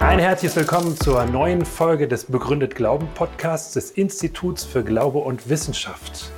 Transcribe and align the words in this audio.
Ein 0.00 0.18
herzliches 0.18 0.56
Willkommen 0.56 0.96
zur 0.96 1.24
neuen 1.26 1.64
Folge 1.64 2.08
des 2.08 2.24
Begründet 2.26 2.74
Glauben 2.74 3.08
Podcasts 3.14 3.72
des 3.74 3.90
Instituts 3.90 4.64
für 4.64 4.84
Glaube 4.84 5.18
und 5.18 5.48
Wissenschaft. 5.48 6.30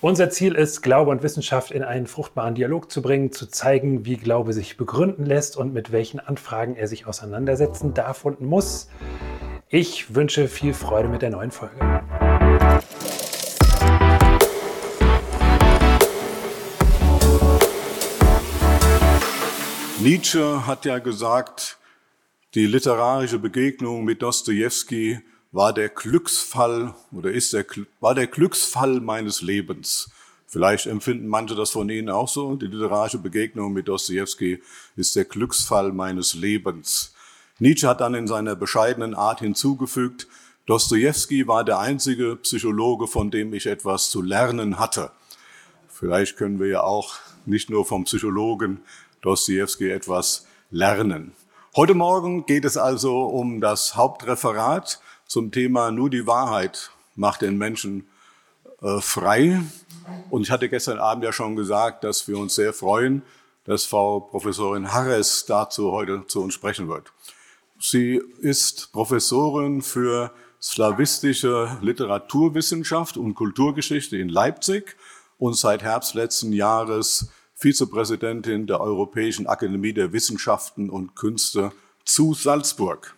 Unser 0.00 0.30
Ziel 0.30 0.54
ist, 0.54 0.82
Glaube 0.82 1.10
und 1.10 1.22
Wissenschaft 1.22 1.70
in 1.70 1.82
einen 1.82 2.06
fruchtbaren 2.06 2.54
Dialog 2.54 2.90
zu 2.90 3.02
bringen, 3.02 3.32
zu 3.32 3.46
zeigen, 3.46 4.04
wie 4.04 4.16
Glaube 4.16 4.52
sich 4.52 4.76
begründen 4.76 5.26
lässt 5.26 5.56
und 5.56 5.72
mit 5.72 5.90
welchen 5.90 6.20
Anfragen 6.20 6.76
er 6.76 6.86
sich 6.86 7.06
auseinandersetzen 7.06 7.94
darf 7.94 8.24
und 8.24 8.40
muss. 8.40 8.88
Ich 9.68 10.14
wünsche 10.14 10.48
viel 10.48 10.74
Freude 10.74 11.08
mit 11.08 11.22
der 11.22 11.30
neuen 11.30 11.50
Folge. 11.50 11.74
Nietzsche 20.00 20.64
hat 20.64 20.84
ja 20.84 21.00
gesagt, 21.00 21.76
die 22.54 22.66
literarische 22.66 23.40
Begegnung 23.40 24.04
mit 24.04 24.22
Dostoevsky 24.22 25.18
war 25.50 25.72
der 25.72 25.88
Glücksfall 25.88 26.94
oder 27.10 27.32
ist 27.32 27.52
der, 27.52 27.66
war 27.98 28.14
der 28.14 28.28
Glücksfall 28.28 29.00
meines 29.00 29.42
Lebens. 29.42 30.10
Vielleicht 30.46 30.86
empfinden 30.86 31.26
manche 31.26 31.56
das 31.56 31.70
von 31.70 31.90
Ihnen 31.90 32.10
auch 32.10 32.28
so. 32.28 32.54
Die 32.54 32.66
literarische 32.66 33.18
Begegnung 33.18 33.72
mit 33.72 33.88
Dostoevsky 33.88 34.62
ist 34.94 35.16
der 35.16 35.24
Glücksfall 35.24 35.92
meines 35.92 36.34
Lebens. 36.34 37.12
Nietzsche 37.58 37.88
hat 37.88 38.00
dann 38.00 38.14
in 38.14 38.28
seiner 38.28 38.54
bescheidenen 38.54 39.14
Art 39.14 39.40
hinzugefügt, 39.40 40.28
Dostoevsky 40.66 41.48
war 41.48 41.64
der 41.64 41.78
einzige 41.78 42.36
Psychologe, 42.36 43.08
von 43.08 43.30
dem 43.30 43.52
ich 43.52 43.66
etwas 43.66 44.10
zu 44.10 44.22
lernen 44.22 44.78
hatte. 44.78 45.10
Vielleicht 45.88 46.36
können 46.36 46.60
wir 46.60 46.68
ja 46.68 46.82
auch 46.82 47.14
nicht 47.46 47.70
nur 47.70 47.84
vom 47.86 48.04
Psychologen 48.04 48.82
Dostoevsky 49.20 49.90
etwas 49.90 50.46
lernen. 50.70 51.32
Heute 51.76 51.94
Morgen 51.94 52.46
geht 52.46 52.64
es 52.64 52.76
also 52.76 53.22
um 53.22 53.60
das 53.60 53.94
Hauptreferat 53.94 55.00
zum 55.26 55.52
Thema 55.52 55.90
Nur 55.90 56.10
die 56.10 56.26
Wahrheit 56.26 56.90
macht 57.14 57.42
den 57.42 57.58
Menschen 57.58 58.06
äh, 58.80 59.00
frei. 59.00 59.60
Und 60.30 60.42
ich 60.42 60.50
hatte 60.50 60.68
gestern 60.68 60.98
Abend 60.98 61.24
ja 61.24 61.32
schon 61.32 61.56
gesagt, 61.56 62.04
dass 62.04 62.26
wir 62.28 62.38
uns 62.38 62.54
sehr 62.54 62.72
freuen, 62.72 63.22
dass 63.64 63.84
Frau 63.84 64.20
Professorin 64.20 64.92
Harres 64.92 65.44
dazu 65.46 65.92
heute 65.92 66.24
zu 66.26 66.42
uns 66.42 66.54
sprechen 66.54 66.88
wird. 66.88 67.12
Sie 67.78 68.20
ist 68.40 68.90
Professorin 68.92 69.82
für 69.82 70.32
slawistische 70.60 71.78
Literaturwissenschaft 71.80 73.16
und 73.16 73.34
Kulturgeschichte 73.34 74.16
in 74.16 74.28
Leipzig 74.28 74.96
und 75.38 75.54
seit 75.54 75.82
Herbst 75.82 76.14
letzten 76.14 76.52
Jahres 76.52 77.30
Vizepräsidentin 77.58 78.66
der 78.66 78.80
Europäischen 78.80 79.48
Akademie 79.48 79.92
der 79.92 80.12
Wissenschaften 80.12 80.90
und 80.90 81.16
Künste 81.16 81.72
zu 82.04 82.32
Salzburg. 82.32 83.16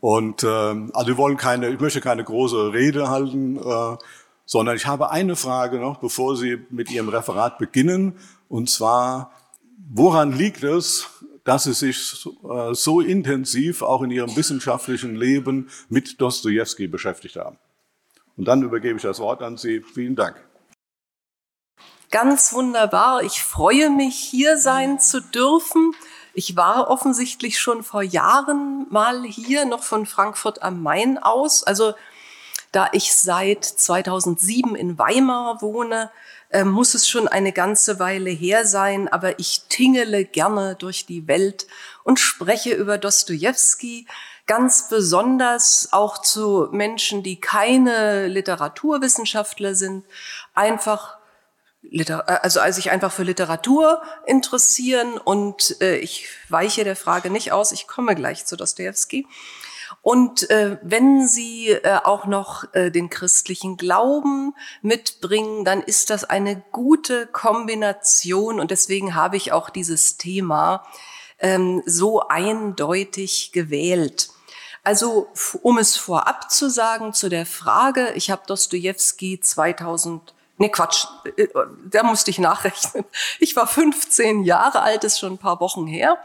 Und 0.00 0.44
äh, 0.44 0.46
also 0.46 1.06
wir 1.06 1.16
wollen 1.16 1.38
keine, 1.38 1.70
ich 1.70 1.80
möchte 1.80 2.00
keine 2.00 2.22
große 2.22 2.72
Rede 2.72 3.08
halten, 3.08 3.56
äh, 3.56 3.96
sondern 4.44 4.76
ich 4.76 4.86
habe 4.86 5.10
eine 5.10 5.36
Frage 5.36 5.78
noch, 5.78 5.98
bevor 5.98 6.36
Sie 6.36 6.58
mit 6.70 6.90
Ihrem 6.90 7.08
Referat 7.08 7.58
beginnen. 7.58 8.14
Und 8.48 8.70
zwar, 8.70 9.32
woran 9.90 10.32
liegt 10.32 10.62
es, 10.62 11.08
dass 11.44 11.64
Sie 11.64 11.72
sich 11.72 12.26
äh, 12.48 12.74
so 12.74 13.00
intensiv 13.00 13.82
auch 13.82 14.02
in 14.02 14.10
Ihrem 14.10 14.36
wissenschaftlichen 14.36 15.16
Leben 15.16 15.68
mit 15.88 16.20
Dostoevsky 16.20 16.88
beschäftigt 16.88 17.36
haben? 17.36 17.56
Und 18.36 18.44
dann 18.44 18.62
übergebe 18.62 18.96
ich 18.96 19.02
das 19.02 19.18
Wort 19.18 19.42
an 19.42 19.56
Sie. 19.56 19.80
Vielen 19.80 20.14
Dank. 20.14 20.47
Ganz 22.10 22.54
wunderbar. 22.54 23.22
Ich 23.22 23.42
freue 23.42 23.90
mich, 23.90 24.16
hier 24.16 24.56
sein 24.56 24.98
zu 24.98 25.20
dürfen. 25.20 25.94
Ich 26.32 26.56
war 26.56 26.88
offensichtlich 26.88 27.58
schon 27.58 27.82
vor 27.82 28.02
Jahren 28.02 28.86
mal 28.88 29.24
hier, 29.24 29.66
noch 29.66 29.82
von 29.82 30.06
Frankfurt 30.06 30.62
am 30.62 30.82
Main 30.82 31.18
aus. 31.18 31.64
Also 31.64 31.92
da 32.72 32.88
ich 32.92 33.14
seit 33.14 33.62
2007 33.64 34.74
in 34.74 34.98
Weimar 34.98 35.60
wohne, 35.60 36.10
äh, 36.48 36.64
muss 36.64 36.94
es 36.94 37.06
schon 37.06 37.28
eine 37.28 37.52
ganze 37.52 37.98
Weile 37.98 38.30
her 38.30 38.66
sein, 38.66 39.08
aber 39.08 39.38
ich 39.38 39.64
tingele 39.68 40.24
gerne 40.24 40.76
durch 40.76 41.04
die 41.04 41.28
Welt 41.28 41.66
und 42.04 42.18
spreche 42.18 42.72
über 42.72 42.96
Dostoevsky, 42.96 44.06
ganz 44.46 44.88
besonders 44.88 45.88
auch 45.92 46.18
zu 46.18 46.68
Menschen, 46.72 47.22
die 47.22 47.38
keine 47.38 48.28
Literaturwissenschaftler 48.28 49.74
sind, 49.74 50.06
einfach 50.54 51.17
Liter 51.90 52.24
äh, 52.26 52.38
also 52.42 52.60
als 52.60 52.76
sich 52.76 52.90
einfach 52.90 53.12
für 53.12 53.22
Literatur 53.22 54.02
interessieren 54.26 55.18
und 55.18 55.80
äh, 55.80 55.96
ich 55.96 56.28
weiche 56.48 56.84
der 56.84 56.96
Frage 56.96 57.30
nicht 57.30 57.52
aus, 57.52 57.72
ich 57.72 57.86
komme 57.86 58.14
gleich 58.14 58.46
zu 58.46 58.56
Dostoevsky. 58.56 59.26
Und 60.02 60.48
äh, 60.50 60.78
wenn 60.82 61.26
Sie 61.26 61.70
äh, 61.70 61.98
auch 62.04 62.26
noch 62.26 62.72
äh, 62.74 62.90
den 62.90 63.10
christlichen 63.10 63.76
Glauben 63.76 64.54
mitbringen, 64.82 65.64
dann 65.64 65.82
ist 65.82 66.10
das 66.10 66.24
eine 66.24 66.62
gute 66.72 67.26
Kombination 67.26 68.60
und 68.60 68.70
deswegen 68.70 69.14
habe 69.14 69.36
ich 69.36 69.52
auch 69.52 69.70
dieses 69.70 70.18
Thema 70.18 70.86
ähm, 71.40 71.82
so 71.86 72.28
eindeutig 72.28 73.52
gewählt. 73.52 74.28
Also 74.84 75.28
um 75.62 75.78
es 75.78 75.96
vorab 75.96 76.50
zu 76.50 76.70
sagen 76.70 77.12
zu 77.12 77.28
der 77.28 77.46
Frage, 77.46 78.12
ich 78.14 78.30
habe 78.30 78.42
Dostoevsky 78.46 79.40
2000 79.40 80.34
Nee, 80.58 80.68
Quatsch, 80.68 81.06
äh, 81.36 81.48
da 81.88 82.02
musste 82.02 82.30
ich 82.30 82.38
nachrechnen. 82.38 83.04
Ich 83.38 83.56
war 83.56 83.66
15 83.66 84.42
Jahre 84.42 84.82
alt, 84.82 85.04
ist 85.04 85.18
schon 85.18 85.34
ein 85.34 85.38
paar 85.38 85.60
Wochen 85.60 85.86
her. 85.86 86.18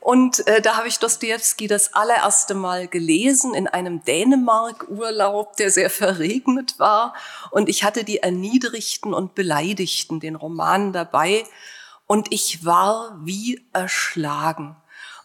Und 0.00 0.44
äh, 0.48 0.60
da 0.60 0.76
habe 0.76 0.88
ich 0.88 0.98
Dostoevsky 0.98 1.68
das 1.68 1.94
allererste 1.94 2.54
Mal 2.54 2.88
gelesen 2.88 3.54
in 3.54 3.68
einem 3.68 4.02
Dänemark-Urlaub, 4.02 5.56
der 5.56 5.70
sehr 5.70 5.90
verregnet 5.90 6.80
war. 6.80 7.14
Und 7.52 7.68
ich 7.68 7.84
hatte 7.84 8.02
die 8.02 8.18
Erniedrigten 8.18 9.14
und 9.14 9.36
Beleidigten, 9.36 10.18
den 10.18 10.34
Roman 10.34 10.92
dabei. 10.92 11.44
Und 12.08 12.32
ich 12.32 12.64
war 12.64 13.16
wie 13.22 13.64
erschlagen. 13.72 14.74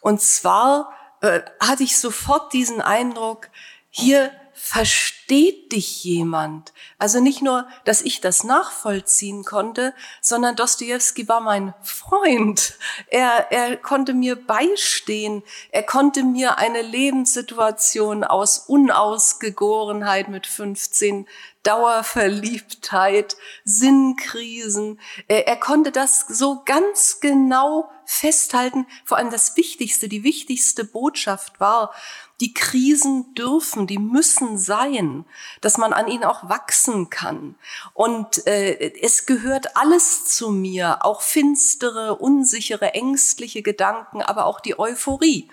Und 0.00 0.22
zwar 0.22 0.92
äh, 1.22 1.40
hatte 1.58 1.82
ich 1.82 1.98
sofort 1.98 2.52
diesen 2.52 2.80
Eindruck, 2.80 3.50
hier 3.90 4.30
versteht 4.60 5.72
dich 5.72 6.02
jemand. 6.02 6.72
Also 6.98 7.20
nicht 7.20 7.42
nur, 7.42 7.68
dass 7.84 8.02
ich 8.02 8.20
das 8.20 8.42
nachvollziehen 8.42 9.44
konnte, 9.44 9.94
sondern 10.20 10.56
Dostoevsky 10.56 11.28
war 11.28 11.40
mein 11.40 11.74
Freund. 11.82 12.76
Er, 13.06 13.52
er 13.52 13.76
konnte 13.76 14.14
mir 14.14 14.34
beistehen. 14.36 15.42
Er 15.70 15.84
konnte 15.84 16.24
mir 16.24 16.58
eine 16.58 16.82
Lebenssituation 16.82 18.24
aus 18.24 18.58
Unausgegorenheit 18.58 20.28
mit 20.28 20.46
15 20.46 21.28
Dauerverliebtheit, 21.62 23.36
Sinnkrisen. 23.64 24.98
Er, 25.28 25.46
er 25.46 25.56
konnte 25.56 25.92
das 25.92 26.20
so 26.28 26.62
ganz 26.64 27.20
genau 27.20 27.90
festhalten. 28.06 28.86
Vor 29.04 29.18
allem 29.18 29.30
das 29.30 29.56
Wichtigste, 29.56 30.08
die 30.08 30.24
wichtigste 30.24 30.84
Botschaft 30.84 31.60
war, 31.60 31.92
die 32.40 32.54
Krisen 32.54 33.34
dürfen, 33.34 33.86
die 33.86 33.98
müssen 33.98 34.58
sein, 34.58 35.24
dass 35.60 35.76
man 35.76 35.92
an 35.92 36.06
ihnen 36.06 36.24
auch 36.24 36.48
wachsen 36.48 37.10
kann. 37.10 37.56
Und 37.94 38.46
äh, 38.46 38.92
es 39.00 39.26
gehört 39.26 39.76
alles 39.76 40.26
zu 40.26 40.50
mir, 40.50 41.04
auch 41.04 41.20
finstere, 41.20 42.16
unsichere, 42.16 42.94
ängstliche 42.94 43.62
Gedanken, 43.62 44.22
aber 44.22 44.46
auch 44.46 44.60
die 44.60 44.78
Euphorie. 44.78 45.48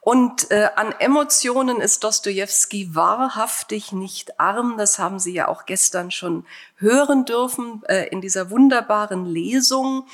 Und 0.00 0.50
äh, 0.50 0.70
an 0.74 0.92
Emotionen 0.98 1.80
ist 1.80 2.02
Dostoevsky 2.02 2.94
wahrhaftig 2.94 3.92
nicht 3.92 4.40
arm. 4.40 4.76
Das 4.78 4.98
haben 4.98 5.18
Sie 5.18 5.32
ja 5.32 5.48
auch 5.48 5.66
gestern 5.66 6.10
schon 6.10 6.46
hören 6.76 7.24
dürfen 7.24 7.82
äh, 7.88 8.08
in 8.08 8.20
dieser 8.20 8.50
wunderbaren 8.50 9.26
Lesung. 9.26 10.06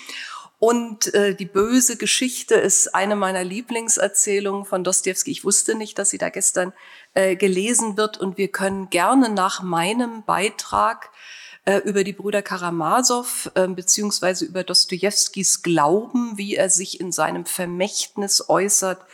Und 0.65 1.13
äh, 1.15 1.35
die 1.35 1.47
böse 1.47 1.97
Geschichte 1.97 2.55
ist 2.55 2.95
eine 2.95 3.17
meiner 3.17 3.43
Lieblingserzählungen 3.43 4.65
von 4.65 4.85
Dostoevsky. 4.85 5.33
Ich 5.33 5.43
wusste 5.43 5.75
nicht, 5.75 5.99
dass 5.99 6.11
sie 6.11 6.19
da 6.19 6.29
gestern 6.29 6.73
äh, 7.15 7.35
gelesen 7.35 7.97
wird. 7.97 8.19
Und 8.19 8.39
wir 8.39 8.47
können 8.47 8.89
gerne 8.89 9.29
nach 9.29 9.65
meinem 9.65 10.23
Beitrag 10.23 11.11
äh, 11.65 11.79
über 11.79 12.05
die 12.05 12.13
Brüder 12.13 12.43
Karamasow 12.43 13.51
äh, 13.57 13.67
beziehungsweise 13.67 14.45
über 14.45 14.63
Dostojewskis 14.63 15.65
Glauben, 15.65 16.39
wie 16.39 16.55
er 16.55 16.71
sich 16.71 17.01
in 17.01 17.11
seinem 17.11 17.45
Vermächtnis 17.45 18.49
äußert, 18.49 19.05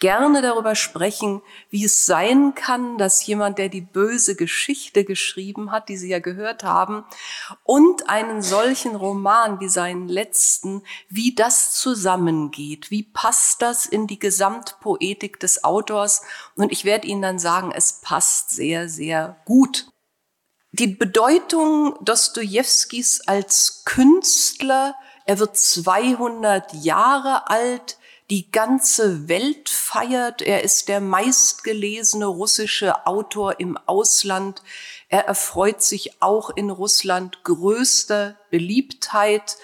gerne 0.00 0.42
darüber 0.42 0.74
sprechen, 0.74 1.42
wie 1.68 1.84
es 1.84 2.04
sein 2.04 2.54
kann, 2.54 2.98
dass 2.98 3.24
jemand, 3.24 3.58
der 3.58 3.68
die 3.68 3.82
böse 3.82 4.34
Geschichte 4.34 5.04
geschrieben 5.04 5.70
hat, 5.70 5.88
die 5.88 5.96
Sie 5.96 6.08
ja 6.08 6.18
gehört 6.18 6.64
haben, 6.64 7.04
und 7.62 8.08
einen 8.08 8.42
solchen 8.42 8.96
Roman 8.96 9.60
wie 9.60 9.68
seinen 9.68 10.08
letzten, 10.08 10.82
wie 11.08 11.34
das 11.34 11.72
zusammengeht, 11.72 12.90
wie 12.90 13.04
passt 13.04 13.62
das 13.62 13.86
in 13.86 14.06
die 14.06 14.18
Gesamtpoetik 14.18 15.38
des 15.38 15.62
Autors. 15.62 16.22
Und 16.56 16.72
ich 16.72 16.84
werde 16.84 17.06
Ihnen 17.06 17.22
dann 17.22 17.38
sagen, 17.38 17.70
es 17.72 18.00
passt 18.00 18.50
sehr, 18.50 18.88
sehr 18.88 19.36
gut. 19.44 19.92
Die 20.72 20.86
Bedeutung 20.86 21.96
Dostojewskis 22.00 23.22
als 23.26 23.82
Künstler 23.84 24.94
Er 25.26 25.38
wird 25.38 25.56
200 25.56 26.72
Jahre 26.74 27.48
alt. 27.50 27.98
Die 28.30 28.48
ganze 28.52 29.28
Welt 29.28 29.68
feiert. 29.68 30.40
Er 30.40 30.62
ist 30.62 30.86
der 30.88 31.00
meistgelesene 31.00 32.26
russische 32.26 33.04
Autor 33.08 33.58
im 33.58 33.76
Ausland. 33.86 34.62
Er 35.08 35.26
erfreut 35.26 35.82
sich 35.82 36.22
auch 36.22 36.50
in 36.50 36.70
Russland 36.70 37.42
größter 37.42 38.36
Beliebtheit. 38.50 39.56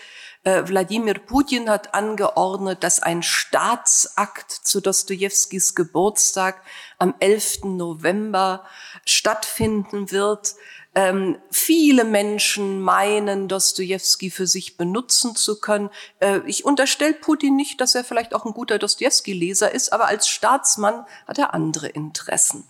Äh, 0.43 0.67
Wladimir 0.67 1.15
Putin 1.15 1.71
hat 1.71 1.95
angeordnet, 1.95 2.83
dass 2.83 2.99
ein 2.99 3.23
Staatsakt 3.23 4.51
zu 4.51 4.81
Dostojewskis 4.81 5.77
Geburtstag 5.77 6.61
am 6.99 7.15
11. 7.21 7.65
November 7.65 8.65
stattfinden 9.05 10.11
wird. 10.11 10.57
Ähm, 10.97 11.37
viele 11.51 12.05
Menschen 12.05 12.81
meinen, 12.81 13.49
Dostoevsky 13.49 14.31
für 14.31 14.47
sich 14.47 14.79
benutzen 14.79 15.37
zu 15.37 15.61
können. 15.61 15.91
Äh, 16.21 16.41
ich 16.47 16.65
unterstelle 16.65 17.13
Putin 17.13 17.55
nicht, 17.55 17.83
dass 17.83 17.95
er 17.95 18.03
vielleicht 18.03 18.35
auch 18.35 18.47
ein 18.47 18.55
guter 18.55 18.79
Dostoevsky-Leser 18.79 19.73
ist, 19.73 19.93
aber 19.93 20.07
als 20.07 20.27
Staatsmann 20.27 21.05
hat 21.29 21.37
er 21.37 21.53
andere 21.53 21.89
Interessen. 21.89 22.65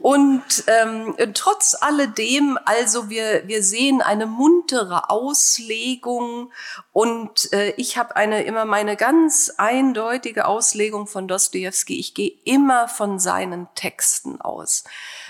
Und 0.00 0.64
ähm, 0.66 1.14
trotz 1.34 1.76
alledem, 1.80 2.58
also 2.64 3.08
wir, 3.08 3.46
wir 3.46 3.62
sehen 3.62 4.02
eine 4.02 4.26
muntere 4.26 5.08
Auslegung 5.10 6.52
und 6.92 7.52
äh, 7.52 7.70
ich 7.76 7.98
habe 7.98 8.14
eine 8.14 8.42
immer 8.42 8.64
meine 8.64 8.96
ganz 8.96 9.52
eindeutige 9.58 10.46
Auslegung 10.46 11.06
von 11.08 11.28
Dostoevsky. 11.28 11.98
Ich 11.98 12.14
gehe 12.14 12.32
immer 12.44 12.88
von 12.88 13.18
seinen 13.18 13.68
Texten 13.74 14.40
aus. 14.40 14.84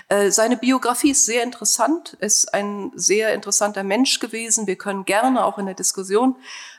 Äh, 0.08 0.30
seine 0.30 0.56
Biografie 0.56 1.10
ist 1.10 1.26
sehr 1.26 1.42
interessant, 1.42 2.14
ist 2.20 2.54
ein 2.54 2.92
sehr 2.94 3.34
interessanter 3.34 3.82
Mensch 3.82 4.20
gewesen. 4.20 4.66
Wir 4.66 4.76
können 4.76 5.04
gerne 5.04 5.44
auch 5.44 5.58
in 5.58 5.66
der 5.66 5.74
Diskussion 5.74 6.36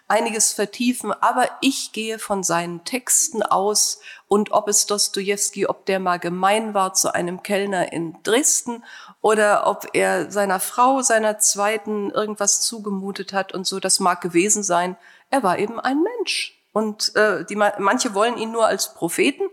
einiges 0.07 0.51
vertiefen, 0.51 1.13
aber 1.13 1.47
ich 1.61 1.91
gehe 1.91 2.17
von 2.17 2.41
seinen 2.43 2.83
Texten 2.83 3.43
aus 3.43 3.99
und 4.27 4.51
ob 4.51 4.67
es 4.67 4.87
Dostoevsky, 4.87 5.67
ob 5.67 5.85
der 5.85 5.99
mal 5.99 6.17
gemein 6.17 6.73
war 6.73 6.95
zu 6.95 7.13
einem 7.13 7.43
Kellner 7.43 7.93
in 7.93 8.17
Dresden 8.23 8.83
oder 9.21 9.67
ob 9.67 9.85
er 9.93 10.31
seiner 10.31 10.59
Frau, 10.59 11.03
seiner 11.03 11.37
zweiten 11.37 12.09
irgendwas 12.09 12.61
zugemutet 12.61 13.33
hat 13.33 13.53
und 13.53 13.67
so, 13.67 13.79
das 13.79 13.99
mag 13.99 14.21
gewesen 14.21 14.63
sein. 14.63 14.97
Er 15.29 15.43
war 15.43 15.59
eben 15.59 15.79
ein 15.79 16.01
Mensch. 16.01 16.55
Und 16.71 17.15
äh, 17.15 17.45
die, 17.45 17.55
manche 17.55 18.13
wollen 18.13 18.37
ihn 18.37 18.51
nur 18.51 18.65
als 18.65 18.93
Propheten. 18.93 19.43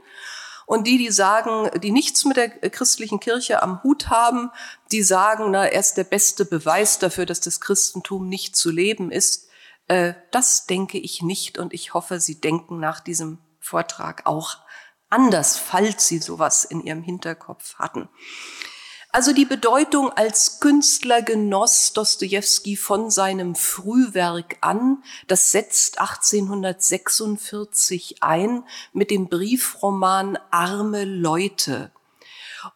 Und 0.67 0.89
die, 0.89 0.99
die 0.99 1.13
sagen, 1.13 1.71
die 1.81 1.93
nichts 1.93 2.25
mit 2.25 2.37
der 2.37 2.51
christlichen 2.51 3.21
Kirche 3.21 3.63
am 3.63 3.83
Hut 3.85 4.11
haben, 4.11 4.51
die 4.91 5.03
sagen, 5.03 5.53
na, 5.53 5.65
er 5.65 5.81
ist 5.81 5.95
der 5.95 6.05
beste 6.05 6.45
Beweis 6.45 6.99
dafür, 6.99 7.25
dass 7.25 7.41
das 7.41 7.61
Christentum 7.61 8.29
nicht 8.29 8.57
zu 8.57 8.71
leben 8.71 9.13
ist. 9.13 9.49
Äh, 9.87 10.15
das 10.33 10.67
denke 10.67 10.99
ich 10.99 11.23
nicht 11.23 11.59
und 11.59 11.73
ich 11.73 11.95
hoffe, 11.95 12.19
Sie 12.19 12.41
denken 12.41 12.81
nach 12.81 12.99
diesem 12.99 13.39
Vortrag 13.61 14.27
auch 14.27 14.59
anders, 15.09 15.57
falls 15.57 16.09
Sie 16.09 16.19
sowas 16.19 16.65
in 16.65 16.83
Ihrem 16.83 17.03
Hinterkopf 17.03 17.77
hatten. 17.77 18.09
Also 19.17 19.33
die 19.33 19.47
Bedeutung 19.47 20.11
als 20.11 20.61
Künstler 20.61 21.23
genoss 21.23 21.95
Dostoevsky 21.95 22.77
von 22.77 23.11
seinem 23.11 23.55
Frühwerk 23.55 24.59
an. 24.61 25.03
Das 25.27 25.53
setzt 25.53 26.01
1846 26.01 28.23
ein 28.23 28.63
mit 28.93 29.11
dem 29.11 29.31
Briefroman 29.31 30.39
Arme 30.51 31.07
Leute. 31.07 31.91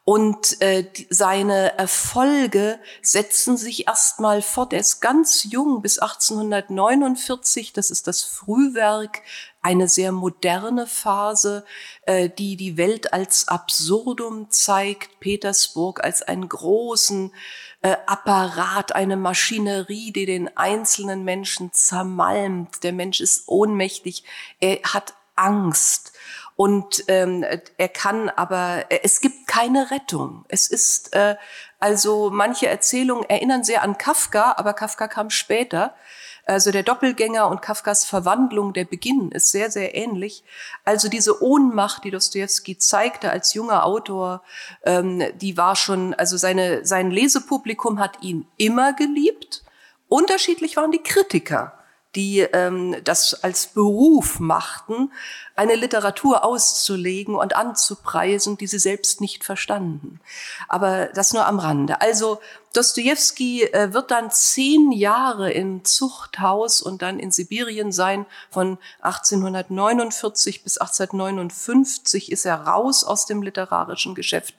Und 0.05 0.63
äh, 0.63 0.87
seine 1.11 1.79
Erfolge 1.79 2.81
setzen 3.03 3.59
sich 3.59 3.87
erstmal 3.87 4.41
fort. 4.41 4.73
Er 4.73 4.81
ist 4.81 5.01
ganz 5.01 5.45
jung 5.51 5.83
bis 5.83 5.99
1849, 5.99 7.75
das 7.75 7.91
ist 7.91 8.07
das 8.07 8.23
Frühwerk, 8.23 9.21
eine 9.63 9.89
sehr 9.89 10.13
moderne 10.13 10.87
Phase, 10.87 11.65
äh, 12.03 12.31
die 12.31 12.57
die 12.57 12.77
Welt 12.77 13.13
als 13.13 13.49
Absurdum 13.49 14.51
zeigt, 14.51 15.21
Petersburg 15.21 16.03
als 16.03 16.23
einen 16.23 16.49
großen 16.49 17.33
äh, 17.83 17.97
Apparat, 18.07 18.95
eine 18.95 19.17
Maschinerie, 19.17 20.13
die 20.13 20.27
den 20.27 20.57
einzelnen 20.57 21.25
Menschen 21.25 21.73
zermalmt. 21.73 22.83
Der 22.85 22.93
Mensch 22.93 23.21
ist 23.21 23.49
ohnmächtig, 23.49 24.25
er 24.61 24.81
hat 24.83 25.15
Angst. 25.37 26.13
Und 26.57 27.05
ähm, 27.09 27.43
er 27.79 27.89
kann 27.89 28.29
aber, 28.29 28.85
es 29.03 29.23
gibt 29.23 29.47
keine 29.47 29.91
Rettung. 29.91 30.45
Es 30.49 30.69
ist, 30.69 31.15
äh, 31.15 31.37
also 31.79 32.29
manche 32.31 32.67
Erzählungen 32.67 33.25
erinnern 33.31 33.65
sehr 33.65 33.83
an 33.83 33.97
Kafka, 33.97 34.55
aber 34.59 34.75
Kafka 34.75 35.09
kam 35.09 35.31
später. 35.31 35.95
Also 36.51 36.73
der 36.73 36.83
Doppelgänger 36.83 37.49
und 37.49 37.63
Kafkas 37.63 38.05
Verwandlung, 38.05 38.73
der 38.73 38.85
Beginn 38.85 39.31
ist 39.31 39.53
sehr, 39.53 39.71
sehr 39.71 39.95
ähnlich. 39.95 40.43
Also 40.85 41.09
diese 41.09 41.45
Ohnmacht, 41.45 42.03
die 42.03 42.11
Dostoevsky 42.11 42.77
zeigte 42.77 43.31
als 43.31 43.55
junger 43.55 43.87
Autor, 43.87 44.43
ähm, 44.83 45.23
die 45.41 45.57
war 45.57 45.77
schon, 45.77 46.13
also 46.13 46.37
seine, 46.37 46.85
sein 46.85 47.13
Lesepublikum 47.13 48.01
hat 48.01 48.25
ihn 48.25 48.49
immer 48.57 48.95
geliebt. 48.95 49.63
Unterschiedlich 50.09 50.77
waren 50.77 50.91
die 50.91 51.05
Kritiker 51.05 51.80
die 52.17 52.41
ähm, 52.41 52.97
das 53.05 53.45
als 53.45 53.69
Beruf 53.69 54.41
machten, 54.41 55.13
eine 55.55 55.77
Literatur 55.77 56.45
auszulegen 56.45 57.35
und 57.35 57.55
anzupreisen, 57.55 58.57
die 58.57 58.67
sie 58.67 58.79
selbst 58.79 59.21
nicht 59.21 59.45
verstanden. 59.45 60.21
Aber 60.69 61.07
das 61.07 61.33
nur 61.33 61.47
am 61.47 61.59
Rande. 61.59 62.01
Also 62.01 62.41
Dostoevsky 62.73 63.65
äh, 63.65 63.93
wird 63.93 64.11
dann 64.11 64.31
zehn 64.31 64.91
Jahre 64.93 65.53
im 65.53 65.85
Zuchthaus 65.85 66.81
und 66.81 67.03
dann 67.03 67.19
in 67.19 67.31
Sibirien 67.31 67.93
sein. 67.93 68.27
Von 68.51 68.79
1849 69.03 70.65
bis 70.65 70.79
1859 70.79 72.33
ist 72.33 72.45
er 72.45 72.67
raus 72.67 73.05
aus 73.05 73.27
dem 73.27 73.43
literarischen 73.43 74.15
Geschäft 74.15 74.55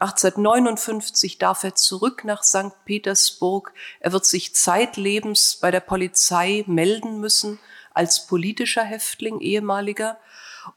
1859 0.00 1.38
darf 1.38 1.64
er 1.64 1.74
zurück 1.74 2.24
nach 2.24 2.44
St. 2.44 2.84
Petersburg. 2.84 3.72
Er 3.98 4.12
wird 4.12 4.26
sich 4.26 4.54
zeitlebens 4.54 5.56
bei 5.56 5.70
der 5.70 5.80
Polizei 5.80 6.64
melden 6.66 7.18
müssen 7.20 7.58
als 7.94 8.26
politischer 8.26 8.84
Häftling, 8.84 9.40
ehemaliger. 9.40 10.18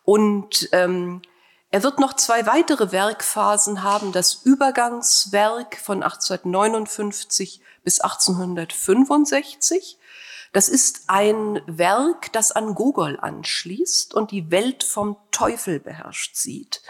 Und 0.03 0.69
ähm, 0.71 1.21
er 1.69 1.83
wird 1.83 2.00
noch 2.00 2.15
zwei 2.15 2.47
weitere 2.47 2.91
Werkphasen 2.91 3.83
haben. 3.83 4.12
Das 4.12 4.41
Übergangswerk 4.44 5.77
von 5.77 6.01
1859 6.01 7.62
bis 7.83 8.00
1865. 8.01 10.00
Das 10.51 10.68
ist 10.68 11.03
ein 11.07 11.62
Werk, 11.65 12.33
das 12.33 12.51
an 12.51 12.75
Gogol 12.75 13.19
anschließt 13.21 14.13
und 14.13 14.31
die 14.31 14.51
Welt 14.51 14.83
vom 14.83 15.16
Teufel 15.31 15.80
beherrscht 15.80 16.35
sieht. 16.35 16.81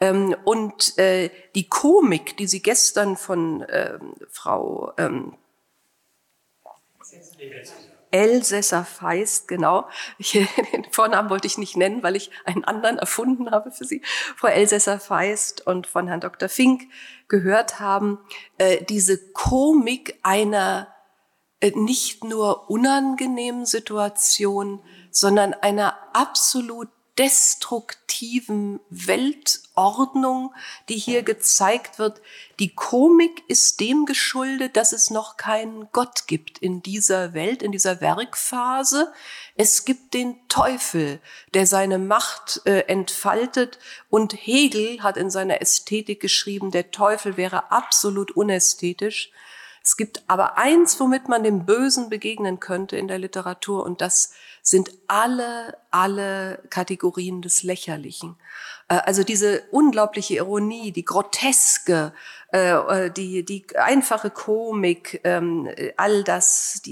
Ähm, 0.00 0.36
und 0.44 0.96
äh, 0.98 1.30
die 1.54 1.68
Komik, 1.68 2.36
die 2.36 2.46
Sie 2.46 2.62
gestern 2.62 3.16
von 3.16 3.64
ähm, 3.68 4.14
Frau 4.30 4.92
ähm, 4.96 5.34
Elsässer 8.10 8.84
Feist, 8.84 9.48
genau. 9.48 9.88
Ich, 10.18 10.32
den 10.72 10.86
Vornamen 10.92 11.30
wollte 11.30 11.46
ich 11.46 11.58
nicht 11.58 11.76
nennen, 11.76 12.02
weil 12.02 12.16
ich 12.16 12.30
einen 12.44 12.64
anderen 12.64 12.98
erfunden 12.98 13.50
habe 13.50 13.70
für 13.70 13.84
Sie. 13.84 14.02
Frau 14.36 14.48
Elsässer 14.48 14.98
Feist 14.98 15.66
und 15.66 15.86
von 15.86 16.08
Herrn 16.08 16.20
Dr. 16.20 16.48
Fink 16.48 16.82
gehört 17.28 17.80
haben, 17.80 18.18
äh, 18.56 18.82
diese 18.84 19.32
Komik 19.32 20.18
einer 20.22 20.88
äh, 21.60 21.72
nicht 21.74 22.24
nur 22.24 22.70
unangenehmen 22.70 23.66
Situation, 23.66 24.82
sondern 25.10 25.54
einer 25.54 25.96
absolut 26.12 26.88
destruktiven 27.18 28.78
Weltordnung, 28.90 30.54
die 30.88 30.96
hier 30.96 31.24
gezeigt 31.24 31.98
wird. 31.98 32.20
Die 32.60 32.74
Komik 32.74 33.42
ist 33.48 33.80
dem 33.80 34.06
geschuldet, 34.06 34.76
dass 34.76 34.92
es 34.92 35.10
noch 35.10 35.36
keinen 35.36 35.88
Gott 35.92 36.28
gibt 36.28 36.58
in 36.58 36.80
dieser 36.80 37.34
Welt, 37.34 37.62
in 37.62 37.72
dieser 37.72 38.00
Werkphase. 38.00 39.12
Es 39.56 39.84
gibt 39.84 40.14
den 40.14 40.36
Teufel, 40.48 41.20
der 41.54 41.66
seine 41.66 41.98
Macht 41.98 42.62
äh, 42.64 42.82
entfaltet. 42.86 43.78
Und 44.08 44.34
Hegel 44.34 45.02
hat 45.02 45.16
in 45.16 45.30
seiner 45.30 45.60
Ästhetik 45.60 46.20
geschrieben, 46.20 46.70
der 46.70 46.92
Teufel 46.92 47.36
wäre 47.36 47.72
absolut 47.72 48.30
unästhetisch. 48.30 49.32
Es 49.82 49.96
gibt 49.96 50.22
aber 50.26 50.58
eins, 50.58 51.00
womit 51.00 51.28
man 51.28 51.42
dem 51.42 51.64
Bösen 51.64 52.10
begegnen 52.10 52.60
könnte 52.60 52.98
in 52.98 53.08
der 53.08 53.18
Literatur, 53.18 53.84
und 53.84 54.02
das 54.02 54.34
sind 54.68 54.90
alle, 55.06 55.78
alle 55.90 56.62
Kategorien 56.68 57.40
des 57.40 57.62
Lächerlichen. 57.62 58.36
Äh, 58.88 58.96
also 58.96 59.24
diese 59.24 59.62
unglaubliche 59.70 60.34
Ironie, 60.34 60.92
die 60.92 61.06
groteske, 61.06 62.12
äh, 62.52 62.72
äh, 62.72 63.10
die, 63.10 63.46
die 63.46 63.64
einfache 63.76 64.28
Komik, 64.28 65.22
ähm, 65.24 65.70
all 65.96 66.22
das 66.22 66.82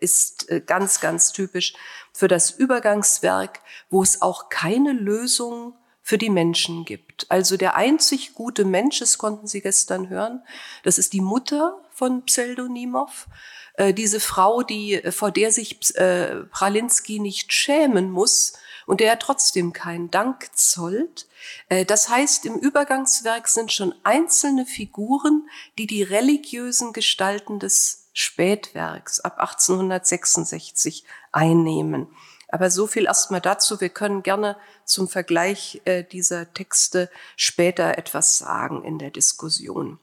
ist 0.00 0.46
ganz, 0.66 1.00
ganz 1.00 1.32
typisch 1.32 1.74
für 2.12 2.28
das 2.28 2.52
Übergangswerk, 2.52 3.60
wo 3.90 4.04
es 4.04 4.22
auch 4.22 4.48
keine 4.48 4.92
Lösung 4.92 5.74
für 6.02 6.18
die 6.18 6.30
Menschen 6.30 6.84
gibt. 6.84 7.28
Also 7.28 7.56
der 7.56 7.74
einzig 7.74 8.34
gute 8.34 8.64
Mensch, 8.64 9.00
das 9.00 9.18
konnten 9.18 9.48
Sie 9.48 9.62
gestern 9.62 10.08
hören, 10.08 10.44
das 10.84 10.98
ist 10.98 11.12
die 11.12 11.20
Mutter 11.20 11.80
von 11.96 12.24
Pseldonimov. 12.26 13.26
Äh, 13.74 13.94
diese 13.94 14.20
Frau, 14.20 14.62
die, 14.62 14.94
äh, 14.94 15.12
vor 15.12 15.30
der 15.30 15.50
sich 15.50 15.96
äh, 15.96 16.44
Pralinski 16.50 17.18
nicht 17.18 17.52
schämen 17.52 18.10
muss 18.10 18.52
und 18.84 19.00
der 19.00 19.08
er 19.08 19.18
trotzdem 19.18 19.72
keinen 19.72 20.10
Dank 20.10 20.50
zollt. 20.54 21.26
Äh, 21.70 21.86
das 21.86 22.10
heißt, 22.10 22.44
im 22.44 22.56
Übergangswerk 22.56 23.48
sind 23.48 23.72
schon 23.72 23.94
einzelne 24.04 24.66
Figuren, 24.66 25.48
die 25.78 25.86
die 25.86 26.02
religiösen 26.02 26.92
Gestalten 26.92 27.58
des 27.58 28.08
Spätwerks 28.12 29.20
ab 29.20 29.38
1866 29.38 31.04
einnehmen. 31.32 32.08
Aber 32.48 32.70
so 32.70 32.86
viel 32.86 33.06
erstmal 33.06 33.40
dazu. 33.40 33.80
Wir 33.80 33.88
können 33.88 34.22
gerne 34.22 34.56
zum 34.84 35.08
Vergleich 35.08 35.80
äh, 35.86 36.04
dieser 36.04 36.52
Texte 36.52 37.10
später 37.36 37.98
etwas 37.98 38.38
sagen 38.38 38.84
in 38.84 38.98
der 38.98 39.10
Diskussion. 39.10 39.98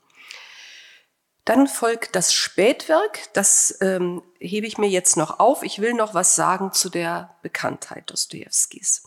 Dann 1.46 1.68
folgt 1.68 2.16
das 2.16 2.34
Spätwerk, 2.34 3.20
das 3.34 3.78
ähm, 3.82 4.24
hebe 4.40 4.66
ich 4.66 4.78
mir 4.78 4.88
jetzt 4.88 5.18
noch 5.18 5.40
auf. 5.40 5.64
Ich 5.64 5.80
will 5.80 5.94
noch 5.94 6.14
was 6.14 6.36
sagen 6.36 6.72
zu 6.72 6.90
der 6.90 7.36
Bekanntheit 7.42 8.10
Dostojewskis. 8.10 9.04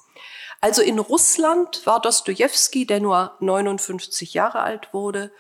Also 0.60 0.82
in 0.82 0.98
Russland 0.98 1.86
war 1.86 2.00
Dostojewski, 2.00 2.86
der 2.86 3.00
nur 3.00 3.36
59 3.40 4.34
Jahre 4.34 4.60
alt 4.60 4.92
wurde, 4.92 5.32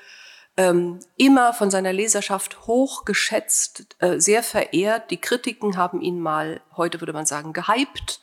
ähm, 0.56 1.00
immer 1.16 1.52
von 1.52 1.70
seiner 1.70 1.92
Leserschaft 1.92 2.66
hoch 2.66 3.04
geschätzt, 3.04 3.94
äh, 3.98 4.18
sehr 4.18 4.42
verehrt. 4.42 5.10
Die 5.10 5.20
Kritiken 5.20 5.76
haben 5.76 6.00
ihn 6.00 6.20
mal, 6.20 6.62
heute 6.76 7.00
würde 7.00 7.12
man 7.12 7.26
sagen, 7.26 7.52
gehypt. 7.52 8.20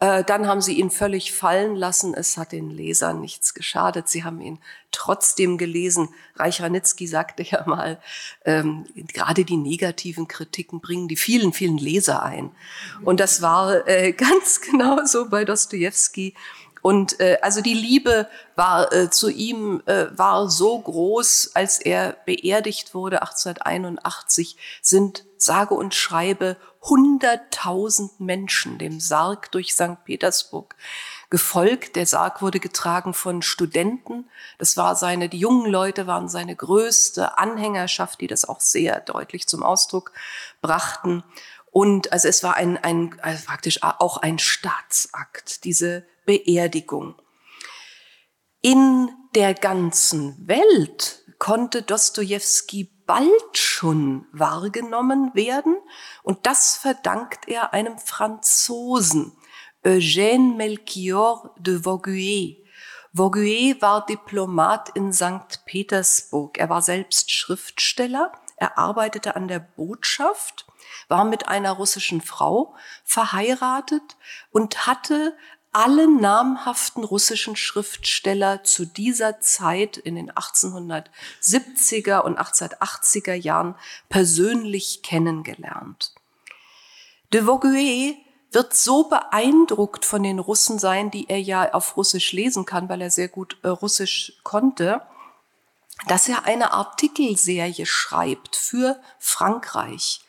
Äh, 0.00 0.22
dann 0.24 0.46
haben 0.46 0.60
sie 0.60 0.74
ihn 0.74 0.90
völlig 0.90 1.32
fallen 1.32 1.74
lassen. 1.74 2.14
Es 2.14 2.36
hat 2.36 2.52
den 2.52 2.70
Lesern 2.70 3.20
nichts 3.20 3.54
geschadet. 3.54 4.08
Sie 4.08 4.24
haben 4.24 4.40
ihn 4.40 4.60
trotzdem 4.92 5.58
gelesen. 5.58 6.08
Reich 6.36 6.60
Ranitzky 6.62 7.06
sagte 7.06 7.42
ja 7.42 7.64
mal, 7.66 8.00
ähm, 8.44 8.86
gerade 8.94 9.44
die 9.44 9.56
negativen 9.56 10.28
Kritiken 10.28 10.80
bringen 10.80 11.08
die 11.08 11.16
vielen, 11.16 11.52
vielen 11.52 11.78
Leser 11.78 12.22
ein. 12.22 12.52
Und 13.02 13.20
das 13.20 13.42
war 13.42 13.86
äh, 13.88 14.12
ganz 14.16 14.60
genau 14.60 15.04
so 15.04 15.28
bei 15.28 15.44
Dostoevsky. 15.44 16.34
Und 16.80 17.18
äh, 17.20 17.38
also 17.42 17.60
die 17.60 17.74
Liebe 17.74 18.28
war 18.54 18.92
äh, 18.92 19.10
zu 19.10 19.28
ihm 19.30 19.82
äh, 19.86 20.06
war 20.16 20.48
so 20.48 20.78
groß, 20.78 21.52
als 21.54 21.80
er 21.80 22.16
beerdigt 22.24 22.94
wurde 22.94 23.22
1881, 23.22 24.56
sind 24.80 25.24
sage 25.36 25.74
und 25.74 25.94
schreibe 25.94 26.56
100.000 26.82 28.10
Menschen 28.18 28.78
dem 28.78 29.00
Sarg 29.00 29.50
durch 29.52 29.74
St. 29.74 30.04
Petersburg 30.04 30.76
gefolgt. 31.30 31.96
Der 31.96 32.06
Sarg 32.06 32.40
wurde 32.40 32.60
getragen 32.60 33.14
von 33.14 33.42
Studenten. 33.42 34.28
Das 34.58 34.76
war 34.76 34.94
seine, 34.96 35.28
die 35.28 35.38
jungen 35.38 35.70
Leute 35.70 36.06
waren 36.06 36.28
seine 36.28 36.56
größte 36.56 37.36
Anhängerschaft, 37.38 38.20
die 38.20 38.26
das 38.26 38.44
auch 38.44 38.60
sehr 38.60 39.00
deutlich 39.00 39.46
zum 39.46 39.62
Ausdruck 39.62 40.12
brachten. 40.62 41.24
Und 41.70 42.12
also 42.12 42.28
es 42.28 42.42
war 42.42 42.54
ein, 42.54 42.76
ein 42.78 43.18
also 43.20 43.44
praktisch 43.44 43.82
auch 43.82 44.16
ein 44.18 44.38
Staatsakt, 44.38 45.64
diese 45.64 46.06
Beerdigung. 46.24 47.14
In 48.62 49.10
der 49.34 49.54
ganzen 49.54 50.48
Welt 50.48 51.22
konnte 51.38 51.82
Dostoevsky 51.82 52.90
bald 53.08 53.56
schon 53.56 54.26
wahrgenommen 54.32 55.34
werden 55.34 55.76
und 56.22 56.46
das 56.46 56.76
verdankt 56.76 57.48
er 57.48 57.72
einem 57.72 57.98
Franzosen, 57.98 59.32
Eugène 59.82 60.56
Melchior 60.56 61.54
de 61.58 61.84
Vauguet. 61.84 62.58
Vauguet 63.14 63.80
war 63.80 64.04
Diplomat 64.04 64.90
in 64.90 65.14
St. 65.14 65.64
Petersburg. 65.64 66.58
Er 66.58 66.68
war 66.68 66.82
selbst 66.82 67.32
Schriftsteller. 67.32 68.30
Er 68.56 68.76
arbeitete 68.76 69.34
an 69.36 69.48
der 69.48 69.60
Botschaft, 69.60 70.66
war 71.08 71.24
mit 71.24 71.48
einer 71.48 71.72
russischen 71.72 72.20
Frau 72.20 72.76
verheiratet 73.04 74.18
und 74.50 74.86
hatte 74.86 75.34
alle 75.72 76.08
namhaften 76.10 77.04
russischen 77.04 77.56
Schriftsteller 77.56 78.64
zu 78.64 78.84
dieser 78.84 79.40
Zeit 79.40 79.96
in 79.96 80.14
den 80.14 80.32
1870er 80.32 82.20
und 82.20 82.38
1880er 82.38 83.34
Jahren 83.34 83.74
persönlich 84.08 85.02
kennengelernt. 85.02 86.14
De 87.32 87.46
Vauguet 87.46 88.16
wird 88.50 88.74
so 88.74 89.04
beeindruckt 89.04 90.04
von 90.04 90.22
den 90.22 90.38
Russen 90.38 90.78
sein, 90.78 91.10
die 91.10 91.28
er 91.28 91.40
ja 91.40 91.72
auf 91.74 91.96
Russisch 91.96 92.32
lesen 92.32 92.64
kann, 92.64 92.88
weil 92.88 93.02
er 93.02 93.10
sehr 93.10 93.28
gut 93.28 93.58
äh, 93.62 93.68
Russisch 93.68 94.40
konnte, 94.42 95.02
dass 96.06 96.28
er 96.28 96.46
eine 96.46 96.72
Artikelserie 96.72 97.84
schreibt 97.84 98.56
für 98.56 98.98
Frankreich. 99.18 100.20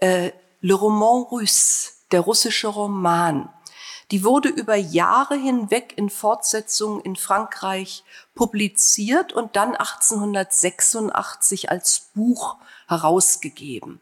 Äh, 0.00 0.32
Le 0.60 0.74
Roman 0.74 1.22
Russe, 1.22 1.92
der 2.10 2.22
russische 2.22 2.68
Roman. 2.68 3.53
Die 4.14 4.22
wurde 4.22 4.48
über 4.48 4.76
Jahre 4.76 5.34
hinweg 5.34 5.94
in 5.96 6.08
Fortsetzungen 6.08 7.00
in 7.00 7.16
Frankreich 7.16 8.04
publiziert 8.36 9.32
und 9.32 9.56
dann 9.56 9.74
1886 9.74 11.68
als 11.72 12.10
Buch 12.14 12.54
herausgegeben. 12.86 14.00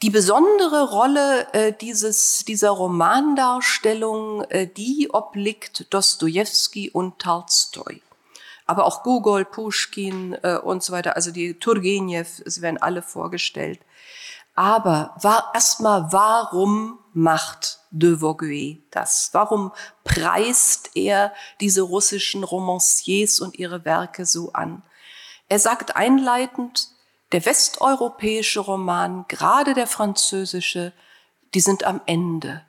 Die 0.00 0.08
besondere 0.08 0.88
Rolle 0.88 1.52
äh, 1.52 1.74
dieses, 1.78 2.46
dieser 2.46 2.70
Romandarstellung, 2.70 4.44
äh, 4.44 4.66
die 4.66 5.10
obliegt 5.12 5.92
Dostoevsky 5.92 6.88
und 6.88 7.18
Tolstoi. 7.18 8.00
Aber 8.64 8.86
auch 8.86 9.02
Gogol, 9.02 9.44
Pushkin 9.44 10.32
äh, 10.42 10.56
und 10.56 10.82
so 10.82 10.94
weiter, 10.94 11.14
also 11.14 11.30
die 11.30 11.58
Turgenev, 11.58 12.40
sie 12.46 12.62
werden 12.62 12.80
alle 12.80 13.02
vorgestellt. 13.02 13.80
Aber 14.54 15.14
war 15.20 15.50
erstmal, 15.52 16.10
warum 16.10 16.98
macht 17.12 17.81
de 17.92 18.20
Vauguet 18.20 18.82
das? 18.90 19.30
Warum 19.32 19.70
preist 20.02 20.90
er 20.94 21.32
diese 21.60 21.82
russischen 21.82 22.42
Romanciers 22.42 23.38
und 23.38 23.56
ihre 23.58 23.84
Werke 23.84 24.26
so 24.26 24.52
an? 24.52 24.82
Er 25.48 25.60
sagt 25.60 25.94
einleitend, 25.94 26.88
der 27.30 27.46
westeuropäische 27.46 28.60
Roman, 28.60 29.26
gerade 29.28 29.74
der 29.74 29.86
französische, 29.86 30.92
die 31.54 31.60
sind 31.60 31.84
am 31.84 32.00
Ende. 32.06 32.64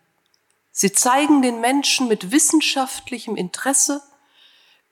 Sie 0.71 0.91
zeigen 0.91 1.41
den 1.41 1.61
Menschen 1.61 2.07
mit 2.07 2.31
wissenschaftlichem 2.31 3.35
Interesse 3.35 4.01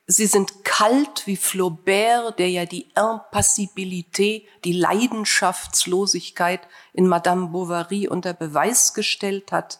Sie 0.07 0.25
sind 0.25 0.65
kalt 0.65 1.25
wie 1.25 1.37
Flaubert, 1.37 2.37
der 2.37 2.49
ja 2.49 2.65
die 2.65 2.91
Impassibilité, 2.95 4.45
die 4.65 4.73
Leidenschaftslosigkeit 4.73 6.67
in 6.91 7.07
Madame 7.07 7.47
Bovary 7.47 8.09
unter 8.09 8.33
Beweis 8.33 8.93
gestellt 8.93 9.53
hat. 9.53 9.79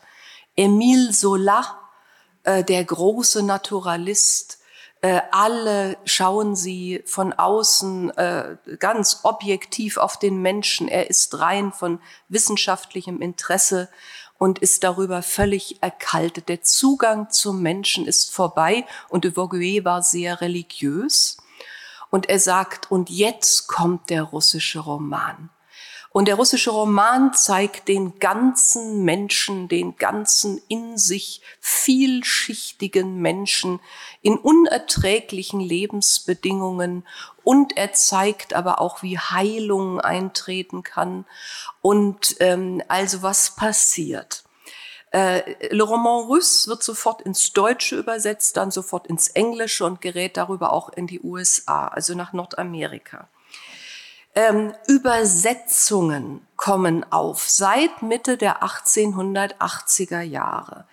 Émile 0.61 1.11
Zola, 1.11 1.79
äh, 2.43 2.63
der 2.63 2.83
große 2.85 3.41
Naturalist, 3.41 4.59
äh, 5.01 5.21
alle 5.31 5.97
schauen 6.05 6.55
sie 6.55 7.01
von 7.07 7.33
außen 7.33 8.11
äh, 8.11 8.57
ganz 8.77 9.21
objektiv 9.23 9.97
auf 9.97 10.19
den 10.19 10.39
Menschen. 10.43 10.87
Er 10.87 11.09
ist 11.09 11.39
rein 11.39 11.71
von 11.71 11.99
wissenschaftlichem 12.29 13.21
Interesse 13.21 13.89
und 14.37 14.59
ist 14.59 14.83
darüber 14.83 15.23
völlig 15.23 15.81
erkaltet. 15.81 16.47
Der 16.47 16.61
Zugang 16.61 17.31
zum 17.31 17.63
Menschen 17.63 18.05
ist 18.05 18.31
vorbei 18.31 18.85
und 19.09 19.23
de 19.23 19.35
Vauguet 19.35 19.83
war 19.83 20.03
sehr 20.03 20.41
religiös. 20.41 21.37
Und 22.11 22.29
er 22.29 22.39
sagt, 22.39 22.91
und 22.91 23.09
jetzt 23.09 23.67
kommt 23.67 24.11
der 24.11 24.21
russische 24.21 24.79
Roman. 24.79 25.49
Und 26.13 26.27
der 26.27 26.35
russische 26.35 26.71
Roman 26.71 27.33
zeigt 27.33 27.87
den 27.87 28.19
ganzen 28.19 29.05
Menschen, 29.05 29.69
den 29.69 29.95
ganzen 29.95 30.61
in 30.67 30.97
sich 30.97 31.41
vielschichtigen 31.61 33.21
Menschen 33.21 33.79
in 34.21 34.37
unerträglichen 34.37 35.61
Lebensbedingungen 35.61 37.07
und 37.45 37.77
er 37.77 37.93
zeigt 37.93 38.53
aber 38.53 38.81
auch, 38.81 39.03
wie 39.03 39.17
Heilung 39.17 40.01
eintreten 40.01 40.83
kann 40.83 41.25
und 41.81 42.35
ähm, 42.41 42.83
also 42.89 43.21
was 43.21 43.55
passiert. 43.55 44.43
Äh, 45.11 45.73
Le 45.73 45.83
Roman 45.83 46.25
Russe 46.25 46.69
wird 46.69 46.83
sofort 46.83 47.21
ins 47.21 47.53
Deutsche 47.53 47.95
übersetzt, 47.95 48.57
dann 48.57 48.69
sofort 48.69 49.07
ins 49.07 49.29
Englische 49.29 49.85
und 49.85 50.01
gerät 50.01 50.35
darüber 50.35 50.73
auch 50.73 50.89
in 50.89 51.07
die 51.07 51.21
USA, 51.21 51.87
also 51.87 52.15
nach 52.15 52.33
Nordamerika. 52.33 53.29
Ähm, 54.33 54.73
Übersetzungen 54.87 56.47
kommen 56.55 57.05
auf 57.11 57.49
seit 57.49 58.01
Mitte 58.01 58.37
der 58.37 58.63
1880er 58.63 60.21
Jahre 60.21 60.85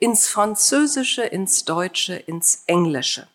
ins 0.00 0.26
Französische, 0.26 1.22
ins 1.22 1.64
Deutsche, 1.64 2.14
ins 2.14 2.64
Englische. 2.66 3.28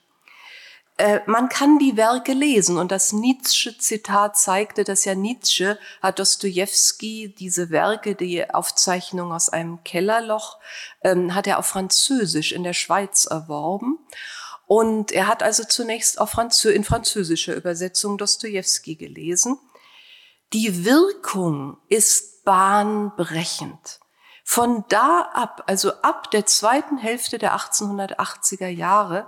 Äh, 0.98 1.20
man 1.26 1.50
kann 1.50 1.78
die 1.78 1.98
Werke 1.98 2.32
lesen 2.32 2.78
und 2.78 2.92
das 2.92 3.12
Nietzsche-Zitat 3.12 4.38
zeigte, 4.38 4.86
dass 4.86 5.04
ja 5.04 5.14
Nietzsche 5.14 5.78
hat 6.02 6.20
Dostoevsky 6.20 7.36
diese 7.38 7.70
Werke, 7.70 8.16
die 8.16 8.50
Aufzeichnung 8.50 9.34
aus 9.34 9.50
einem 9.50 9.84
Kellerloch, 9.84 10.58
ähm, 11.02 11.36
hat 11.36 11.48
er 11.48 11.60
auf 11.60 11.66
Französisch 11.66 12.54
in 12.54 12.64
der 12.64 12.74
Schweiz 12.74 13.26
erworben. 13.26 14.00
Und 14.68 15.12
er 15.12 15.28
hat 15.28 15.44
also 15.44 15.64
zunächst 15.64 16.20
auf 16.20 16.32
Franzö 16.32 16.72
in 16.72 16.84
französischer 16.84 17.56
Übersetzung 17.56 18.18
Dostoevsky 18.18 18.96
gelesen. 18.96 19.60
Die 20.54 20.86
Wirkung 20.86 21.78
ist 21.88 22.44
bahnbrechend. 22.44 24.00
Von 24.44 24.86
da 24.90 25.30
ab, 25.34 25.64
also 25.68 25.92
ab 26.02 26.30
der 26.32 26.46
zweiten 26.46 26.98
Hälfte 26.98 27.38
der 27.38 27.58
1880er 27.58 28.68
Jahre, 28.68 29.28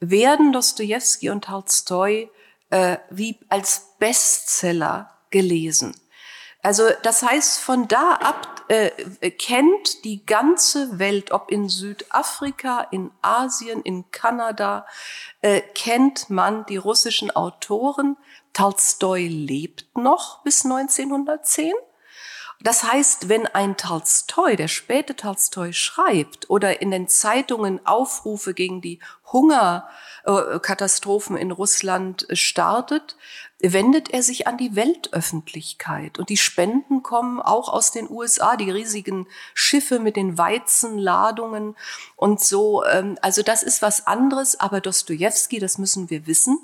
werden 0.00 0.52
Dostoevsky 0.52 1.30
und 1.30 1.44
Tolstoi 1.44 2.30
äh, 2.70 2.98
wie 3.10 3.38
als 3.48 3.94
Bestseller 3.98 5.10
gelesen. 5.30 5.94
Also 6.64 6.84
das 7.02 7.22
heißt, 7.22 7.60
von 7.60 7.88
da 7.88 8.14
ab 8.14 8.64
äh, 8.68 9.30
kennt 9.30 10.02
die 10.04 10.24
ganze 10.24 10.98
Welt, 10.98 11.30
ob 11.30 11.50
in 11.50 11.68
Südafrika, 11.68 12.80
in 12.90 13.10
Asien, 13.20 13.82
in 13.82 14.10
Kanada, 14.10 14.86
äh, 15.42 15.60
kennt 15.60 16.30
man 16.30 16.64
die 16.64 16.78
russischen 16.78 17.30
Autoren. 17.30 18.16
Tolstoi 18.54 19.28
lebt 19.28 19.94
noch 19.94 20.42
bis 20.42 20.64
1910. 20.64 21.74
Das 22.64 22.82
heißt, 22.82 23.28
wenn 23.28 23.46
ein 23.46 23.76
Tolstoi, 23.76 24.56
der 24.56 24.68
späte 24.68 25.14
Tolstoi 25.14 25.74
schreibt 25.74 26.48
oder 26.48 26.80
in 26.80 26.90
den 26.90 27.08
Zeitungen 27.08 27.84
Aufrufe 27.84 28.54
gegen 28.54 28.80
die 28.80 29.00
Hungerkatastrophen 29.30 31.36
in 31.36 31.50
Russland 31.50 32.26
startet, 32.32 33.18
wendet 33.60 34.14
er 34.14 34.22
sich 34.22 34.46
an 34.46 34.56
die 34.56 34.76
Weltöffentlichkeit. 34.76 36.18
Und 36.18 36.30
die 36.30 36.38
Spenden 36.38 37.02
kommen 37.02 37.38
auch 37.38 37.68
aus 37.68 37.90
den 37.90 38.10
USA, 38.10 38.56
die 38.56 38.70
riesigen 38.70 39.26
Schiffe 39.52 39.98
mit 39.98 40.16
den 40.16 40.38
Weizenladungen 40.38 41.76
und 42.16 42.40
so. 42.40 42.82
Ähm, 42.86 43.18
also 43.20 43.42
das 43.42 43.62
ist 43.62 43.82
was 43.82 44.06
anderes, 44.06 44.58
aber 44.58 44.80
Dostoevsky, 44.80 45.58
das 45.58 45.76
müssen 45.76 46.08
wir 46.08 46.26
wissen, 46.26 46.58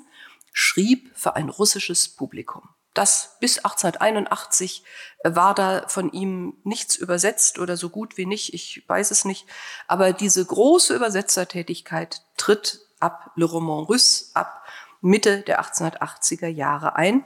schrieb 0.51 1.11
für 1.13 1.35
ein 1.35 1.49
russisches 1.49 2.09
Publikum. 2.09 2.69
Das 2.93 3.37
bis 3.39 3.59
1881 3.59 4.83
war 5.23 5.55
da 5.55 5.87
von 5.87 6.11
ihm 6.11 6.57
nichts 6.63 6.95
übersetzt 6.95 7.57
oder 7.59 7.77
so 7.77 7.89
gut 7.89 8.17
wie 8.17 8.25
nicht, 8.25 8.53
ich 8.53 8.83
weiß 8.87 9.11
es 9.11 9.23
nicht. 9.23 9.47
Aber 9.87 10.11
diese 10.11 10.45
große 10.45 10.95
Übersetzertätigkeit 10.95 12.21
tritt 12.35 12.81
ab 12.99 13.31
Le 13.35 13.45
Roman 13.45 13.85
Russe, 13.85 14.25
ab 14.33 14.63
Mitte 15.01 15.41
der 15.41 15.63
1880er 15.63 16.47
Jahre 16.47 16.95
ein 16.95 17.25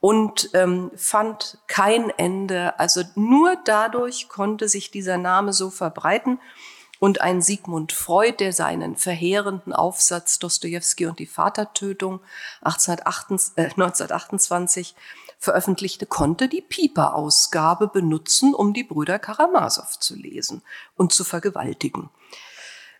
und 0.00 0.50
ähm, 0.54 0.90
fand 0.96 1.58
kein 1.68 2.10
Ende. 2.10 2.78
Also 2.80 3.02
nur 3.14 3.56
dadurch 3.64 4.28
konnte 4.28 4.68
sich 4.68 4.90
dieser 4.90 5.18
Name 5.18 5.52
so 5.52 5.70
verbreiten. 5.70 6.40
Und 7.02 7.20
ein 7.20 7.42
Sigmund 7.42 7.90
Freud, 7.90 8.36
der 8.38 8.52
seinen 8.52 8.94
verheerenden 8.94 9.72
Aufsatz 9.72 10.38
Dostoevsky 10.38 11.06
und 11.06 11.18
die 11.18 11.26
Vatertötung 11.26 12.20
1828, 12.60 13.56
äh, 13.56 13.70
1928 13.70 14.94
veröffentlichte, 15.36 16.06
konnte 16.06 16.46
die 16.48 16.60
Pieper-Ausgabe 16.60 17.88
benutzen, 17.88 18.54
um 18.54 18.72
die 18.72 18.84
Brüder 18.84 19.18
Karamasow 19.18 19.98
zu 19.98 20.14
lesen 20.14 20.62
und 20.94 21.12
zu 21.12 21.24
vergewaltigen. 21.24 22.08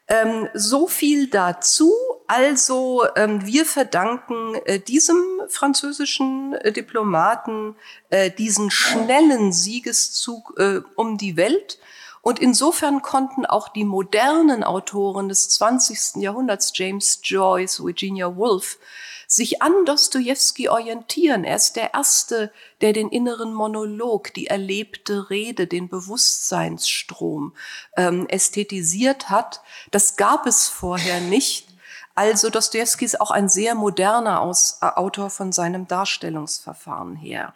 Ähm, 0.09 0.49
so 0.53 0.89
viel 0.89 1.29
dazu. 1.29 1.93
Also 2.27 3.05
ähm, 3.15 3.47
wir 3.47 3.65
verdanken 3.65 4.57
äh, 4.65 4.81
diesem 4.81 5.23
französischen 5.49 6.55
äh, 6.55 6.73
Diplomaten 6.73 7.77
äh, 8.11 8.33
diesen 8.33 8.73
schnellen 8.73 9.53
Siegeszug 9.53 10.55
äh, 10.59 10.81
um 10.97 11.19
die 11.19 11.37
Welt. 11.37 11.79
Und 12.23 12.39
insofern 12.39 13.03
konnten 13.03 13.45
auch 13.45 13.69
die 13.69 13.85
modernen 13.85 14.63
Autoren 14.63 15.29
des 15.29 15.51
20. 15.51 16.23
Jahrhunderts, 16.23 16.73
James 16.75 17.21
Joyce, 17.23 17.85
Virginia 17.85 18.37
Woolf, 18.37 18.79
sich 19.27 19.61
an 19.61 19.73
Dostoevsky 19.87 20.69
orientieren. 20.69 21.43
Er 21.43 21.57
ist 21.57 21.75
der 21.75 21.95
Erste, 21.95 22.53
der 22.81 22.93
den 22.93 23.09
inneren 23.09 23.53
Monolog, 23.53 24.33
die 24.35 24.47
erlebte 24.47 25.31
Rede, 25.31 25.67
den 25.67 25.89
Bewusstseinsstrom 25.89 27.55
ähm, 27.97 28.29
ästhetisiert 28.29 29.29
hat. 29.29 29.61
Das 29.91 30.17
gab 30.17 30.47
es 30.47 30.69
vorher 30.69 31.21
nicht. 31.21 31.69
Also 32.15 32.51
Dostoevsky 32.51 33.05
ist 33.05 33.21
auch 33.21 33.31
ein 33.31 33.49
sehr 33.49 33.75
moderner 33.75 34.43
Aus, 34.43 34.79
Autor 34.81 35.31
von 35.31 35.51
seinem 35.51 35.89
Darstellungsverfahren 35.89 37.17
her. 37.17 37.55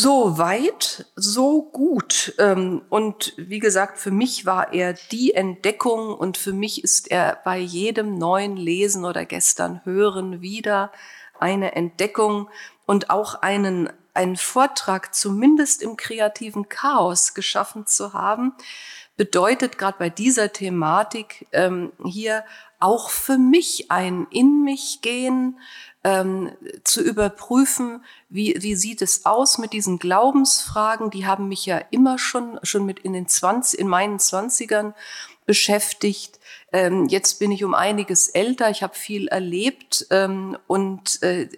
So 0.00 0.38
weit, 0.38 1.06
so 1.16 1.60
gut. 1.60 2.32
Ähm, 2.38 2.82
und 2.88 3.32
wie 3.36 3.58
gesagt, 3.58 3.98
für 3.98 4.12
mich 4.12 4.46
war 4.46 4.72
er 4.72 4.92
die 4.92 5.34
Entdeckung 5.34 6.14
und 6.14 6.38
für 6.38 6.52
mich 6.52 6.84
ist 6.84 7.10
er 7.10 7.40
bei 7.44 7.58
jedem 7.58 8.16
neuen 8.16 8.56
Lesen 8.56 9.04
oder 9.04 9.24
gestern 9.24 9.84
Hören 9.84 10.40
wieder 10.40 10.92
eine 11.40 11.74
Entdeckung 11.74 12.48
und 12.86 13.10
auch 13.10 13.42
einen, 13.42 13.90
einen 14.14 14.36
Vortrag 14.36 15.16
zumindest 15.16 15.82
im 15.82 15.96
kreativen 15.96 16.68
Chaos 16.68 17.34
geschaffen 17.34 17.84
zu 17.88 18.12
haben, 18.12 18.54
bedeutet 19.16 19.78
gerade 19.78 19.98
bei 19.98 20.10
dieser 20.10 20.52
Thematik 20.52 21.48
ähm, 21.50 21.90
hier 22.04 22.44
auch 22.78 23.10
für 23.10 23.36
mich 23.36 23.90
ein 23.90 24.28
In 24.30 24.62
mich 24.62 25.00
gehen, 25.02 25.58
ähm, 26.04 26.52
zu 26.84 27.02
überprüfen, 27.02 28.04
wie, 28.28 28.56
wie 28.60 28.74
sieht 28.74 29.02
es 29.02 29.26
aus 29.26 29.58
mit 29.58 29.72
diesen 29.72 29.98
Glaubensfragen. 29.98 31.10
Die 31.10 31.26
haben 31.26 31.48
mich 31.48 31.66
ja 31.66 31.78
immer 31.90 32.18
schon, 32.18 32.58
schon 32.62 32.86
mit 32.86 33.00
in 33.00 33.12
den 33.12 33.26
20, 33.26 33.78
in 33.78 33.88
meinen 33.88 34.18
Zwanzigern 34.18 34.94
beschäftigt. 35.46 36.38
Ähm, 36.72 37.06
jetzt 37.06 37.38
bin 37.38 37.50
ich 37.50 37.64
um 37.64 37.74
einiges 37.74 38.28
älter, 38.28 38.68
ich 38.68 38.82
habe 38.82 38.94
viel 38.94 39.28
erlebt 39.28 40.06
ähm, 40.10 40.58
und 40.66 41.22
äh, 41.22 41.48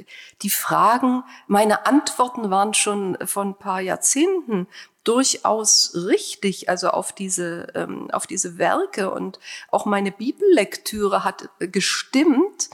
die 0.42 0.50
Fragen, 0.50 1.24
meine 1.48 1.86
Antworten 1.86 2.50
waren 2.50 2.72
schon 2.72 3.18
von 3.24 3.48
ein 3.48 3.58
paar 3.58 3.80
Jahrzehnten 3.80 4.68
durchaus 5.02 5.92
richtig, 5.94 6.68
also 6.68 6.90
auf 6.90 7.12
diese, 7.12 7.72
ähm, 7.74 8.10
auf 8.12 8.28
diese 8.28 8.58
Werke 8.58 9.10
und 9.10 9.40
auch 9.70 9.86
meine 9.86 10.12
Bibellektüre 10.12 11.24
hat 11.24 11.48
gestimmt. 11.58 12.70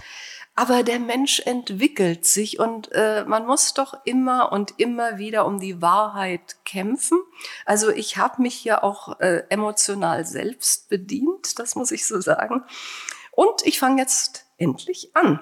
Aber 0.58 0.82
der 0.82 0.98
Mensch 0.98 1.40
entwickelt 1.40 2.24
sich 2.24 2.58
und 2.58 2.90
äh, 2.92 3.24
man 3.26 3.46
muss 3.46 3.74
doch 3.74 3.94
immer 4.04 4.52
und 4.52 4.74
immer 4.78 5.18
wieder 5.18 5.44
um 5.44 5.60
die 5.60 5.82
Wahrheit 5.82 6.56
kämpfen. 6.64 7.18
Also 7.66 7.90
ich 7.90 8.16
habe 8.16 8.40
mich 8.40 8.64
ja 8.64 8.82
auch 8.82 9.20
äh, 9.20 9.42
emotional 9.50 10.24
selbst 10.24 10.88
bedient, 10.88 11.58
das 11.58 11.74
muss 11.74 11.90
ich 11.90 12.06
so 12.06 12.22
sagen. 12.22 12.64
Und 13.32 13.66
ich 13.66 13.78
fange 13.78 14.00
jetzt 14.00 14.46
endlich 14.56 15.14
an. 15.14 15.40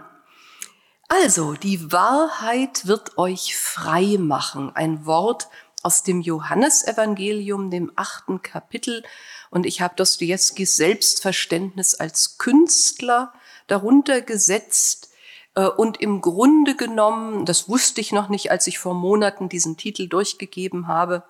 Also, 1.09 1.53
die 1.53 1.93
Wahrheit 1.93 2.87
wird 2.87 3.19
euch 3.19 3.57
frei 3.57 4.17
machen. 4.19 4.75
Ein 4.75 5.07
Wort 5.07 5.49
aus 5.85 6.03
dem 6.03 6.23
Johannesevangelium, 6.23 7.71
dem 7.71 7.93
achten 7.95 8.43
Kapitel. 8.43 9.05
Und 9.51 9.67
ich 9.67 9.81
habe 9.81 9.95
Dostojewskis 9.95 10.77
Selbstverständnis 10.77 11.95
als 11.95 12.39
Künstler 12.39 13.33
darunter 13.67 14.21
gesetzt 14.21 15.11
äh, 15.55 15.67
und 15.67 16.01
im 16.01 16.21
Grunde 16.21 16.77
genommen, 16.77 17.45
das 17.45 17.69
wusste 17.69 18.01
ich 18.01 18.13
noch 18.13 18.29
nicht, 18.29 18.51
als 18.51 18.67
ich 18.67 18.79
vor 18.79 18.95
Monaten 18.95 19.49
diesen 19.49 19.77
Titel 19.77 20.09
durchgegeben 20.09 20.89
habe, 20.89 21.23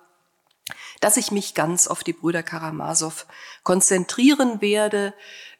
dass 0.99 1.17
ich 1.17 1.31
mich 1.31 1.53
ganz 1.53 1.87
auf 1.87 2.03
die 2.03 2.13
Brüder 2.13 2.43
Karamasow 2.43 3.25
konzentrieren 3.63 4.61
werde. 4.61 5.13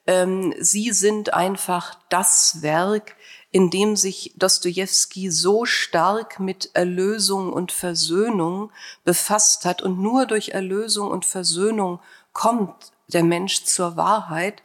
Ähm, 0.08 0.54
sie 0.60 0.92
sind 0.92 1.34
einfach 1.34 1.96
das 2.10 2.62
Werk, 2.62 3.16
in 3.52 3.70
dem 3.70 3.96
sich 3.96 4.34
Dostoevsky 4.36 5.32
so 5.32 5.66
stark 5.66 6.40
mit 6.40 6.72
Erlösung 6.74 7.54
und 7.54 7.72
Versöhnung 7.72 8.72
befasst 9.04 9.66
hat. 9.66 9.82
Und 9.82 10.00
nur 10.00 10.26
durch 10.26 10.50
Erlösung 10.50 11.10
und 11.10 11.26
Versöhnung 11.26 12.00
kommt 12.34 12.92
der 13.08 13.24
Mensch 13.24 13.64
zur 13.64 13.98
Wahrheit. 13.98 14.64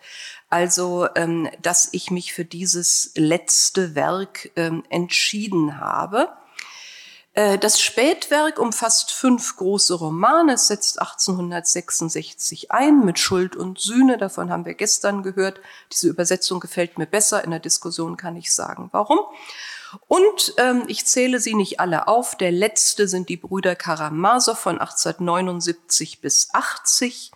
Also, 0.49 1.09
ähm, 1.15 1.49
dass 1.63 1.89
ich 1.93 2.11
mich 2.11 2.33
für 2.33 2.45
dieses 2.45 3.13
letzte 3.15 3.95
Werk 3.95 4.51
ähm, 4.57 4.83
entschieden 4.89 5.79
habe. 5.79 6.29
Äh, 7.35 7.59
das 7.59 7.81
Spätwerk 7.81 8.59
umfasst 8.59 9.13
fünf 9.13 9.57
große 9.57 9.95
Romane, 9.95 10.55
es 10.55 10.67
setzt 10.67 11.01
1866 11.01 12.73
ein 12.73 13.05
mit 13.05 13.19
Schuld 13.19 13.55
und 13.55 13.79
Sühne, 13.79 14.19
davon 14.19 14.51
haben 14.51 14.65
wir 14.65 14.75
gestern 14.75 15.23
gehört. 15.23 15.61
Diese 15.93 16.09
Übersetzung 16.09 16.59
gefällt 16.59 16.99
mir 16.99 17.07
besser, 17.07 17.45
in 17.45 17.51
der 17.51 17.61
Diskussion 17.61 18.17
kann 18.17 18.37
ich 18.37 18.53
sagen, 18.53 18.89
warum. 18.93 19.21
Und 20.07 20.55
ähm, 20.59 20.85
ich 20.87 21.07
zähle 21.07 21.41
sie 21.41 21.55
nicht 21.55 21.81
alle 21.81 22.07
auf. 22.07 22.37
Der 22.37 22.53
letzte 22.53 23.09
sind 23.09 23.29
die 23.29 23.37
Brüder 23.37 23.75
Karamasow 23.75 24.57
von 24.57 24.79
1879 24.79 26.21
bis 26.21 26.49
80, 26.53 27.33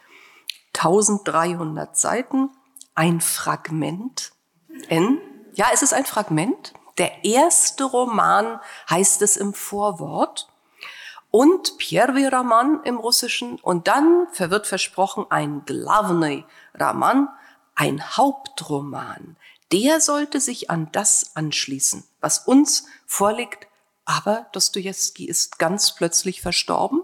1300 0.75 1.97
Seiten 1.97 2.51
ein 2.95 3.21
Fragment. 3.21 4.33
N. 4.89 5.21
Ja, 5.55 5.67
es 5.73 5.83
ist 5.83 5.95
ein 5.95 6.05
Fragment. 6.05 6.75
Der 6.99 7.25
erste 7.25 7.85
Roman 7.85 8.61
heißt 8.89 9.23
es 9.23 9.37
im 9.37 9.55
Vorwort 9.55 10.49
und 11.31 11.79
Pierre 11.79 12.31
Raman 12.31 12.81
im 12.85 12.97
Russischen 12.97 13.59
und 13.59 13.89
dann 13.89 14.29
verwirrt 14.31 14.69
versprochen 14.69 15.27
ein 15.31 15.65
Glavny 15.65 16.45
Raman, 16.75 17.29
ein 17.75 18.17
Hauptroman. 18.17 19.37
Der 19.73 20.01
sollte 20.01 20.41
sich 20.41 20.71
an 20.71 20.91
das 20.93 21.35
anschließen, 21.35 22.05
was 22.21 22.39
uns 22.47 22.87
vorliegt 23.07 23.67
Aber 24.05 24.47
Dostoevsky 24.53 25.27
ist 25.27 25.59
ganz 25.59 25.95
plötzlich 25.95 26.43
verstorben. 26.43 27.03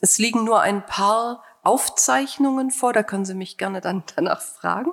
Es 0.00 0.18
liegen 0.18 0.44
nur 0.44 0.60
ein 0.60 0.84
paar 0.84 1.42
Aufzeichnungen 1.66 2.70
vor, 2.70 2.92
da 2.92 3.02
können 3.02 3.24
Sie 3.24 3.34
mich 3.34 3.58
gerne 3.58 3.80
dann 3.80 4.04
danach 4.16 4.40
fragen. 4.40 4.92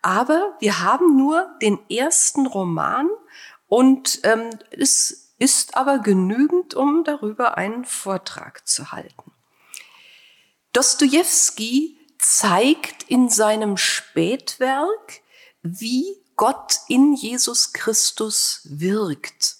Aber 0.00 0.56
wir 0.60 0.80
haben 0.80 1.16
nur 1.16 1.50
den 1.60 1.78
ersten 1.90 2.46
Roman 2.46 3.08
und 3.68 4.20
ähm, 4.24 4.50
es 4.70 5.34
ist 5.38 5.76
aber 5.76 5.98
genügend, 5.98 6.74
um 6.74 7.04
darüber 7.04 7.56
einen 7.56 7.84
Vortrag 7.84 8.66
zu 8.66 8.92
halten. 8.92 9.32
Dostoevsky 10.72 11.98
zeigt 12.18 13.02
in 13.04 13.28
seinem 13.28 13.76
Spätwerk, 13.76 15.20
wie 15.62 16.16
Gott 16.36 16.78
in 16.88 17.14
Jesus 17.14 17.72
Christus 17.72 18.62
wirkt. 18.64 19.56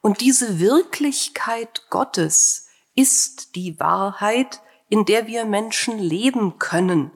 Und 0.00 0.22
diese 0.22 0.58
Wirklichkeit 0.58 1.86
Gottes 1.90 2.68
ist 2.94 3.54
die 3.54 3.78
Wahrheit, 3.78 4.60
in 4.90 5.06
der 5.06 5.26
wir 5.26 5.46
Menschen 5.46 5.98
leben 5.98 6.58
können, 6.58 7.10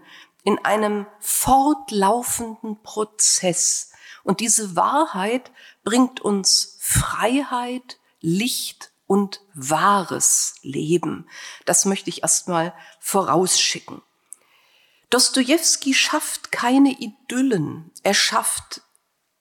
in 0.44 0.64
einem 0.64 1.06
fortlaufenden 1.20 2.82
Prozess. 2.82 3.90
Und 4.22 4.40
diese 4.40 4.76
Wahrheit 4.76 5.50
bringt 5.82 6.20
uns 6.20 6.78
Freiheit, 6.80 7.98
Licht 8.20 8.92
und 9.06 9.42
wahres 9.52 10.54
Leben. 10.62 11.28
Das 11.66 11.84
möchte 11.84 12.08
ich 12.08 12.22
erstmal 12.22 12.72
vorausschicken. 13.00 14.00
Dostoevsky 15.10 15.94
schafft 15.94 16.52
keine 16.52 16.90
Idyllen, 16.90 17.90
er 18.02 18.14
schafft 18.14 18.82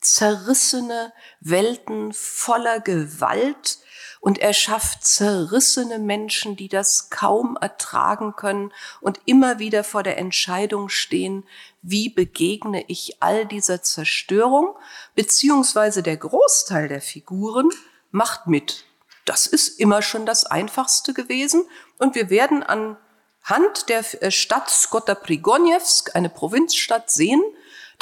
zerrissene 0.06 1.13
Welten 1.39 2.13
voller 2.13 2.80
Gewalt 2.80 3.80
und 4.24 4.39
er 4.39 4.54
schafft 4.54 5.06
zerrissene 5.06 6.00
Menschen, 6.00 6.56
die 6.56 6.70
das 6.70 7.10
kaum 7.10 7.58
ertragen 7.60 8.38
können 8.38 8.72
und 9.02 9.20
immer 9.26 9.60
wieder 9.60 9.84
vor 9.84 10.02
der 10.02 10.18
Entscheidung 10.18 10.88
stehen, 10.88 11.44
wie 11.82 12.08
begegne 12.08 12.86
ich 12.88 13.22
all 13.22 13.46
dieser 13.46 13.84
Zerstörung, 13.84 14.78
beziehungsweise 15.13 16.04
der 16.04 16.16
Großteil 16.16 16.88
der 16.88 17.02
Figuren 17.02 17.70
macht 18.12 18.48
mit. 18.48 18.86
Das 19.26 19.46
ist 19.46 19.80
immer 19.80 20.02
schon 20.02 20.26
das 20.26 20.46
Einfachste 20.46 21.13
gewesen 21.13 21.66
und 21.98 22.16
wir 22.16 22.30
werden 22.30 22.63
anhand 22.63 23.89
der 23.89 24.06
äh, 24.24 24.32
Stadt 24.32 24.70
Skota 24.70 25.16
Prigonjewsk, 25.16 26.16
eine 26.16 26.30
Provinzstadt, 26.30 27.12
sehen, 27.12 27.44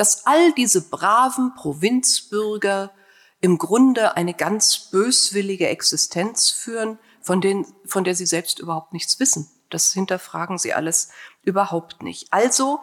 dass 0.02 0.26
all 0.26 0.52
diese 0.54 0.90
braven 0.90 1.54
Provinzbürger 1.54 2.92
im 3.40 3.60
Grunde 3.60 4.18
eine 4.18 4.34
ganz 4.34 4.90
böswillige 4.90 5.68
Existenz 5.68 6.50
führen, 6.50 6.98
von, 7.22 7.40
denen, 7.40 7.68
von 7.86 8.04
der 8.04 8.16
sie 8.16 8.26
selbst 8.26 8.58
überhaupt 8.58 8.94
nichts 8.94 9.20
wissen. 9.20 9.48
Das 9.70 9.94
hinterfragen 9.94 10.58
sie 10.58 10.74
alles 10.74 11.12
überhaupt 11.44 12.02
nicht. 12.02 12.34
Also, 12.34 12.80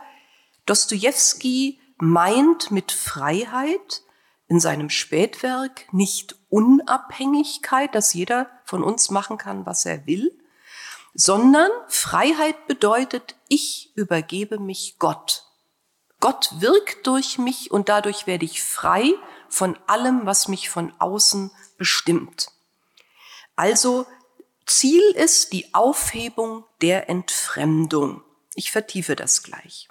Dostoevsky 0.66 1.80
meint 1.96 2.70
mit 2.70 2.92
Freiheit 2.92 4.02
in 4.46 4.60
seinem 4.60 4.88
Spätwerk 4.88 5.92
nicht 5.92 6.36
Unabhängigkeit, 6.50 7.96
dass 7.96 8.14
jeder 8.14 8.48
von 8.64 8.84
uns 8.84 9.10
machen 9.10 9.38
kann, 9.38 9.66
was 9.66 9.84
er 9.86 10.06
will, 10.06 10.38
sondern 11.14 11.72
Freiheit 11.88 12.68
bedeutet, 12.68 13.34
ich 13.48 13.90
übergebe 13.96 14.60
mich 14.60 15.00
Gott. 15.00 15.47
Gott 16.20 16.50
wirkt 16.58 17.06
durch 17.06 17.38
mich 17.38 17.70
und 17.70 17.88
dadurch 17.88 18.26
werde 18.26 18.44
ich 18.44 18.62
frei 18.62 19.14
von 19.48 19.78
allem, 19.86 20.26
was 20.26 20.48
mich 20.48 20.68
von 20.68 20.92
außen 20.98 21.50
bestimmt. 21.76 22.48
Also 23.56 24.06
Ziel 24.66 25.02
ist 25.14 25.52
die 25.52 25.74
Aufhebung 25.74 26.64
der 26.82 27.08
Entfremdung. 27.08 28.22
Ich 28.54 28.70
vertiefe 28.70 29.16
das 29.16 29.42
gleich. 29.42 29.88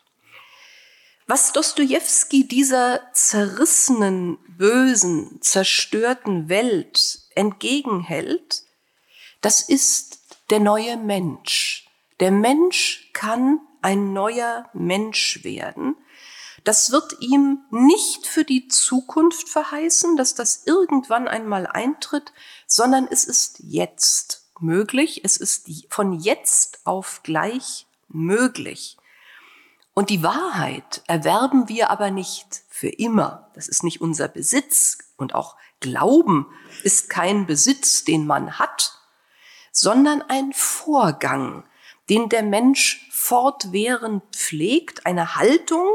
Was 1.26 1.52
Dostoevsky 1.52 2.48
dieser 2.48 3.02
zerrissenen, 3.13 4.38
bösen, 4.48 5.42
zerstörten 5.42 6.48
Welt 6.48 7.20
entgegenhält, 7.36 8.63
das 9.42 9.62
ist 9.62 10.22
der 10.50 10.60
neue 10.60 10.96
Mensch. 10.96 11.90
Der 12.20 12.32
Mensch 12.32 13.10
kann 13.13 13.60
ein 13.82 14.13
neuer 14.13 14.70
Mensch 14.74 15.44
werden, 15.44 15.96
das 16.63 16.91
wird 16.91 17.17
ihm 17.20 17.60
nicht 17.72 18.28
für 18.28 18.43
die 18.43 18.67
Zukunft 18.67 19.50
verheißen, 19.50 20.17
dass 20.17 20.36
das 20.36 20.63
irgendwann 20.65 21.28
einmal 21.28 21.67
eintritt, 21.67 22.34
sondern 22.65 23.08
es 23.10 23.26
ist 23.26 23.60
jetzt 23.60 24.48
möglich. 24.60 25.22
Es 25.24 25.38
ist 25.38 25.70
von 25.89 26.13
jetzt 26.13 26.80
auf 26.86 27.22
gleich 27.24 27.86
möglich. 28.08 28.98
Und 29.93 30.10
die 30.10 30.22
Wahrheit 30.24 31.02
erwerben 31.08 31.70
wir 31.70 31.89
aber 31.89 32.12
nicht 32.12 32.63
für 32.70 32.89
immer. 32.89 33.50
Das 33.56 33.67
ist 33.67 33.84
nicht 33.84 34.02
unser 34.02 34.28
Besitz. 34.28 35.00
Und 35.17 35.34
auch 35.34 35.56
Glauben 35.80 36.48
ist 36.84 37.10
kein 37.10 37.46
Besitz, 37.46 38.04
den 38.04 38.26
man 38.26 38.60
hat, 38.60 39.00
sondern 39.72 40.22
ein 40.24 40.54
Vorgang, 40.54 41.63
den 42.10 42.30
der 42.30 42.43
Mensch 42.43 43.10
fortwährend 43.12 44.24
pflegt, 44.36 45.06
eine 45.06 45.36
Haltung, 45.36 45.88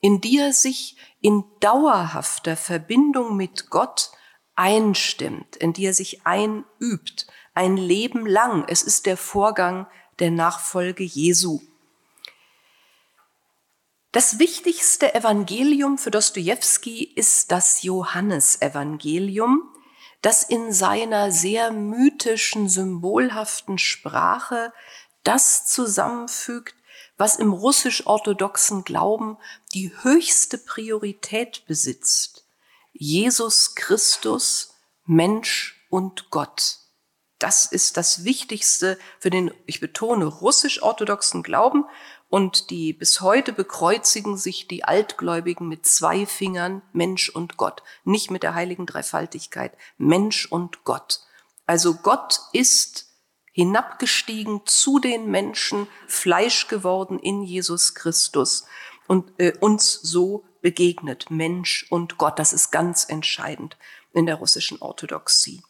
in 0.00 0.20
die 0.20 0.38
er 0.38 0.52
sich 0.52 0.96
in 1.20 1.44
dauerhafter 1.60 2.56
Verbindung 2.56 3.36
mit 3.36 3.70
Gott 3.70 4.10
einstimmt, 4.54 5.56
in 5.56 5.72
die 5.72 5.86
er 5.86 5.94
sich 5.94 6.26
einübt, 6.26 7.26
ein 7.54 7.76
Leben 7.76 8.26
lang. 8.26 8.64
Es 8.68 8.82
ist 8.82 9.06
der 9.06 9.16
Vorgang 9.16 9.86
der 10.18 10.30
Nachfolge 10.30 11.04
Jesu. 11.04 11.60
Das 14.12 14.38
wichtigste 14.38 15.14
Evangelium 15.14 15.98
für 15.98 16.10
Dostoevsky 16.10 17.04
ist 17.04 17.52
das 17.52 17.82
Johannesevangelium, 17.82 19.62
das 20.22 20.42
in 20.42 20.72
seiner 20.72 21.30
sehr 21.30 21.70
mythischen, 21.70 22.68
symbolhaften 22.68 23.78
Sprache 23.78 24.72
das 25.24 25.66
zusammenfügt, 25.66 26.74
was 27.18 27.36
im 27.36 27.52
russisch-orthodoxen 27.52 28.84
Glauben 28.84 29.36
die 29.74 29.92
höchste 30.02 30.56
Priorität 30.56 31.66
besitzt. 31.66 32.44
Jesus 32.92 33.74
Christus, 33.74 34.74
Mensch 35.04 35.84
und 35.90 36.30
Gott. 36.30 36.78
Das 37.38 37.66
ist 37.66 37.96
das 37.96 38.24
Wichtigste 38.24 38.98
für 39.20 39.30
den, 39.30 39.52
ich 39.66 39.80
betone, 39.80 40.24
russisch-orthodoxen 40.24 41.42
Glauben. 41.42 41.84
Und 42.30 42.70
die 42.70 42.92
bis 42.92 43.20
heute 43.20 43.52
bekreuzigen 43.52 44.36
sich 44.36 44.68
die 44.68 44.84
Altgläubigen 44.84 45.66
mit 45.66 45.86
zwei 45.86 46.26
Fingern, 46.26 46.82
Mensch 46.92 47.30
und 47.30 47.56
Gott. 47.56 47.82
Nicht 48.04 48.30
mit 48.30 48.42
der 48.42 48.54
heiligen 48.54 48.86
Dreifaltigkeit, 48.86 49.76
Mensch 49.96 50.46
und 50.46 50.84
Gott. 50.84 51.20
Also 51.66 51.94
Gott 51.94 52.40
ist 52.52 53.07
hinabgestiegen 53.58 54.64
zu 54.66 55.00
den 55.00 55.32
Menschen, 55.32 55.88
Fleisch 56.06 56.68
geworden 56.68 57.18
in 57.18 57.42
Jesus 57.42 57.96
Christus 57.96 58.66
und 59.08 59.32
äh, 59.38 59.52
uns 59.58 59.94
so 59.94 60.44
begegnet, 60.62 61.28
Mensch 61.28 61.84
und 61.90 62.18
Gott. 62.18 62.38
Das 62.38 62.52
ist 62.52 62.70
ganz 62.70 63.04
entscheidend 63.08 63.76
in 64.12 64.26
der 64.26 64.36
russischen 64.36 64.80
Orthodoxie. 64.80 65.60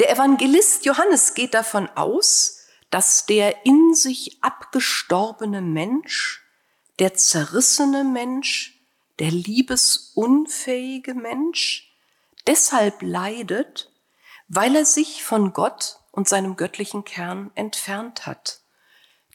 Der 0.00 0.10
Evangelist 0.10 0.86
Johannes 0.86 1.34
geht 1.34 1.52
davon 1.52 1.90
aus, 1.90 2.68
dass 2.88 3.26
der 3.26 3.66
in 3.66 3.94
sich 3.94 4.38
abgestorbene 4.40 5.60
Mensch, 5.60 6.42
der 7.00 7.12
zerrissene 7.12 8.02
Mensch, 8.02 8.80
der 9.18 9.30
liebesunfähige 9.30 11.12
Mensch 11.12 11.94
deshalb 12.46 13.02
leidet, 13.02 13.92
weil 14.48 14.74
er 14.74 14.86
sich 14.86 15.22
von 15.22 15.52
Gott 15.52 15.98
und 16.14 16.28
seinem 16.28 16.56
göttlichen 16.56 17.04
Kern 17.04 17.50
entfernt 17.54 18.26
hat. 18.26 18.60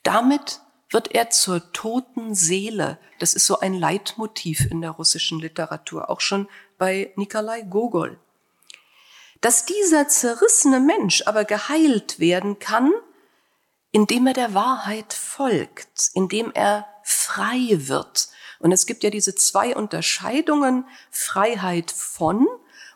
Damit 0.04 0.62
wird 0.89 1.13
er 1.13 1.30
zur 1.30 1.72
toten 1.74 2.34
Seele. 2.34 2.98
Das 3.20 3.34
ist 3.34 3.46
so 3.46 3.60
ein 3.60 3.74
Leitmotiv 3.74 4.65
in 4.72 4.82
der 4.82 4.92
russischen 4.92 5.39
Literatur, 5.39 6.10
auch 6.10 6.22
schon 6.22 6.48
bei 6.78 7.13
Nikolai 7.15 7.62
Gogol. 7.62 8.18
Dass 9.42 9.65
dieser 9.65 10.08
zerrissene 10.08 10.80
Mensch 10.80 11.24
aber 11.26 11.46
geheilt 11.46 12.20
werden 12.20 12.60
kann, 12.60 12.92
indem 13.92 14.28
er 14.28 14.34
der 14.34 14.54
Wahrheit 14.54 15.13
folgt, 15.13 16.10
indem 16.13 16.52
er 16.54 16.88
frei 17.04 17.68
wird. 17.72 18.30
Und 18.60 18.72
es 18.72 18.86
gibt 18.86 19.04
ja 19.04 19.10
diese 19.10 19.36
zwei 19.36 19.76
Unterscheidungen, 19.76 20.86
Freiheit 21.12 21.92
von 21.92 22.48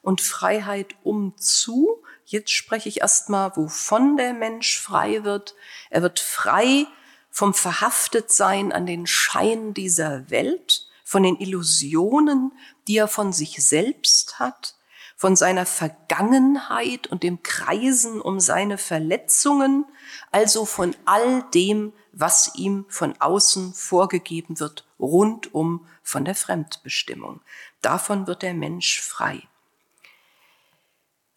und 0.02 0.22
Freiheit 0.22 0.96
um 1.04 1.38
zu. 1.38 2.04
Jetzt 2.26 2.52
spreche 2.52 2.90
ich 2.90 3.02
erstmal, 3.02 3.56
wovon 3.56 4.18
der 4.18 4.34
Mensch 4.34 4.80
frei 4.80 5.24
wird. 5.24 5.56
Er 5.90 6.02
wird 6.02 6.20
frei 6.20 6.86
vom 7.30 7.54
Verhaftetsein 7.54 8.72
an 8.72 8.86
den 8.86 9.08
Schein 9.08 9.74
dieser 9.74 10.30
Welt, 10.30 10.88
von 11.04 11.24
den 11.24 11.38
Illusionen, 11.38 12.52
die 12.88 12.98
er 12.98 13.08
von 13.08 13.34
sich 13.34 13.64
selbst 13.66 14.40
hat, 14.40 14.76
von 15.16 15.36
seiner 15.36 15.66
Vergangenheit 15.66 17.08
und 17.08 17.24
dem 17.24 17.44
Kreisen 17.44 18.20
um 18.20 18.40
seine 18.40 18.78
Verletzungen, 18.78 19.86
also 20.32 20.66
von 20.66 20.96
all 21.06 21.44
dem, 21.54 21.94
was 22.12 22.56
ihm 22.56 22.86
von 22.90 23.16
außen 23.20 23.74
vorgegeben 23.74 24.60
wird, 24.60 24.86
rundum 25.00 25.88
von 26.02 26.26
der 26.26 26.36
Fremdbestimmung. 26.36 27.42
Davon 27.82 28.28
wird 28.28 28.42
der 28.42 28.54
Mensch 28.54 29.02
frei. 29.02 29.44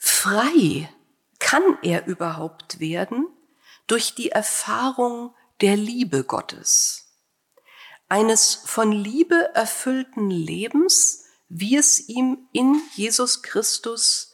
Frei 0.08 0.88
kann 1.40 1.78
er 1.82 2.06
überhaupt 2.06 2.78
werden 2.78 3.26
durch 3.88 4.14
die 4.14 4.30
Erfahrung 4.30 5.34
der 5.60 5.76
Liebe 5.76 6.22
Gottes, 6.22 7.12
eines 8.08 8.54
von 8.54 8.92
Liebe 8.92 9.50
erfüllten 9.54 10.30
Lebens, 10.30 11.24
wie 11.48 11.76
es 11.76 12.08
ihm 12.08 12.48
in 12.52 12.80
Jesus 12.94 13.42
Christus 13.42 14.32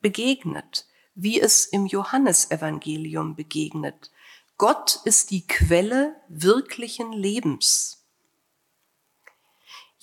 begegnet, 0.00 0.86
wie 1.14 1.40
es 1.40 1.66
im 1.66 1.86
Johannesevangelium 1.86 3.36
begegnet. 3.36 4.10
Gott 4.58 5.00
ist 5.04 5.30
die 5.30 5.46
Quelle 5.46 6.16
wirklichen 6.28 7.12
Lebens. 7.12 8.01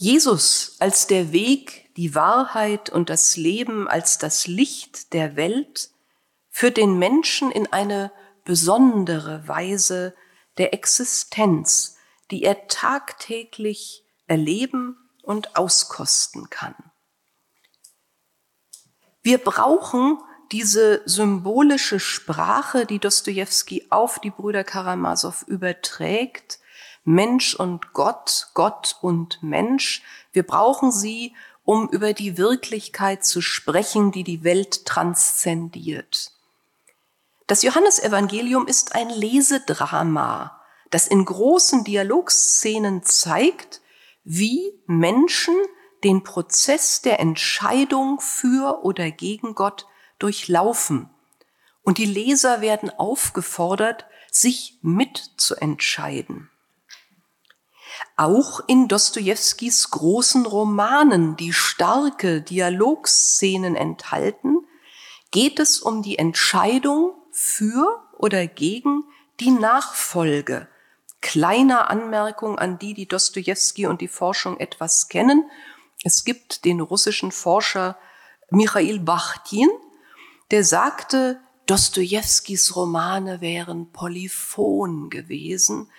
Jesus 0.02 0.78
als 0.80 1.08
der 1.08 1.34
Weg, 1.34 1.94
die 1.98 2.16
Wahrheit 2.16 2.90
und 2.90 3.10
das 3.10 3.36
Leben 3.36 3.90
als 3.90 4.18
das 4.18 4.48
Licht 4.48 5.12
der 5.12 5.36
Welt 5.36 5.90
führt 6.50 6.78
den 6.78 6.98
Menschen 6.98 7.52
in 7.52 7.68
eine 7.74 8.10
besondere 8.46 9.46
Weise 9.50 10.16
der 10.58 10.74
Existenz, 10.74 11.98
die 12.32 12.44
er 12.44 12.70
tagtäglich 12.70 14.06
erleben 14.26 14.96
und 15.22 15.58
auskosten 15.58 16.50
kann. 16.50 16.76
Wir 19.22 19.38
brauchen 19.38 20.18
diese 20.54 21.02
symbolische 21.04 22.00
Sprache, 22.00 22.86
die 22.86 23.00
Dostoevsky 23.00 23.88
auf 23.90 24.20
die 24.20 24.32
Brüder 24.32 24.64
Karamasow 24.64 25.44
überträgt, 25.46 26.59
Mensch 27.10 27.56
und 27.56 27.92
Gott, 27.94 28.50
Gott 28.54 28.98
und 29.02 29.42
Mensch. 29.42 30.04
Wir 30.32 30.44
brauchen 30.44 30.92
sie, 30.92 31.34
um 31.64 31.90
über 31.90 32.14
die 32.14 32.38
Wirklichkeit 32.38 33.26
zu 33.26 33.42
sprechen, 33.42 34.12
die 34.12 34.24
die 34.24 34.44
Welt 34.44 34.86
transzendiert. 34.86 36.34
Das 37.48 37.64
Johannesevangelium 37.64 38.68
ist 38.68 38.94
ein 38.94 39.10
Lesedrama, 39.10 40.62
das 40.92 41.08
in 41.08 41.26
großen 41.26 41.84
Dialogszenen 41.84 43.02
zeigt, 43.02 43.82
wie 44.24 44.80
Menschen 44.86 45.56
den 46.04 46.22
Prozess 46.22 47.02
der 47.02 47.20
Entscheidung 47.20 48.20
für 48.20 48.84
oder 48.84 49.10
gegen 49.10 49.56
Gott 49.56 49.88
durchlaufen. 50.20 51.10
Und 51.82 51.98
die 51.98 52.06
Leser 52.06 52.62
werden 52.62 52.92
aufgefordert, 52.92 54.06
sich 54.30 54.78
mitzuentscheiden. 54.84 56.52
Auch 58.16 58.62
in 58.68 58.88
Dostojewskis 58.88 59.92
großen 59.92 60.46
Romanen, 60.46 61.36
die 61.36 61.54
starke 61.54 62.42
Dialogszenen 62.42 63.76
enthalten, 63.76 64.60
geht 65.32 65.60
es 65.60 65.80
um 65.80 66.02
die 66.02 66.18
Entscheidung 66.18 67.14
für 67.32 68.04
oder 68.18 68.48
gegen 68.48 69.04
die 69.40 69.52
Nachfolge 69.52 70.68
kleiner 71.22 71.90
Anmerkung 71.90 72.58
an 72.58 72.80
die, 72.80 72.94
die 72.94 73.08
Dostoevsky 73.08 73.88
und 73.88 74.02
die 74.02 74.08
Forschung 74.08 74.60
etwas 74.60 75.10
kennen. 75.10 75.50
Es 76.04 76.24
gibt 76.24 76.66
den 76.66 76.80
russischen 76.80 77.32
Forscher 77.32 77.98
Michail 78.50 79.00
Bachtin, 79.00 79.70
der 80.52 80.64
sagte, 80.64 81.40
Dostojewskis 81.66 82.76
Romane 82.76 83.42
wären 83.42 83.92
polyphon 83.92 85.10
gewesen. 85.10 85.92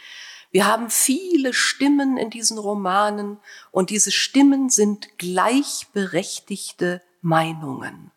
Wir 0.51 0.67
haben 0.67 0.91
viele 0.91 1.53
Stimmen 1.53 2.17
in 2.17 2.31
diesen 2.31 2.59
Romanen 2.59 3.39
und 3.71 3.91
diese 3.91 4.11
Stimmen 4.11 4.69
sind 4.69 5.19
gleichberechtigte 5.19 7.03
Meinungen. 7.21 8.11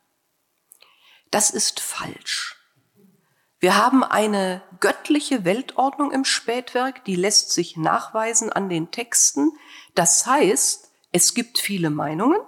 Das 1.30 1.52
ist 1.52 1.80
falsch. 1.80 2.58
Wir 3.60 3.78
haben 3.78 4.04
eine 4.04 4.62
göttliche 4.80 5.46
Weltordnung 5.46 6.12
im 6.12 6.26
Spätwerk, 6.26 7.06
die 7.06 7.16
lässt 7.16 7.52
sich 7.52 7.78
nachweisen 7.78 8.52
an 8.52 8.68
den 8.68 8.92
Texten. 8.92 9.52
Das 9.96 10.26
heißt, 10.26 10.92
es 11.12 11.34
gibt 11.34 11.60
viele 11.60 11.90
Meinungen, 11.90 12.42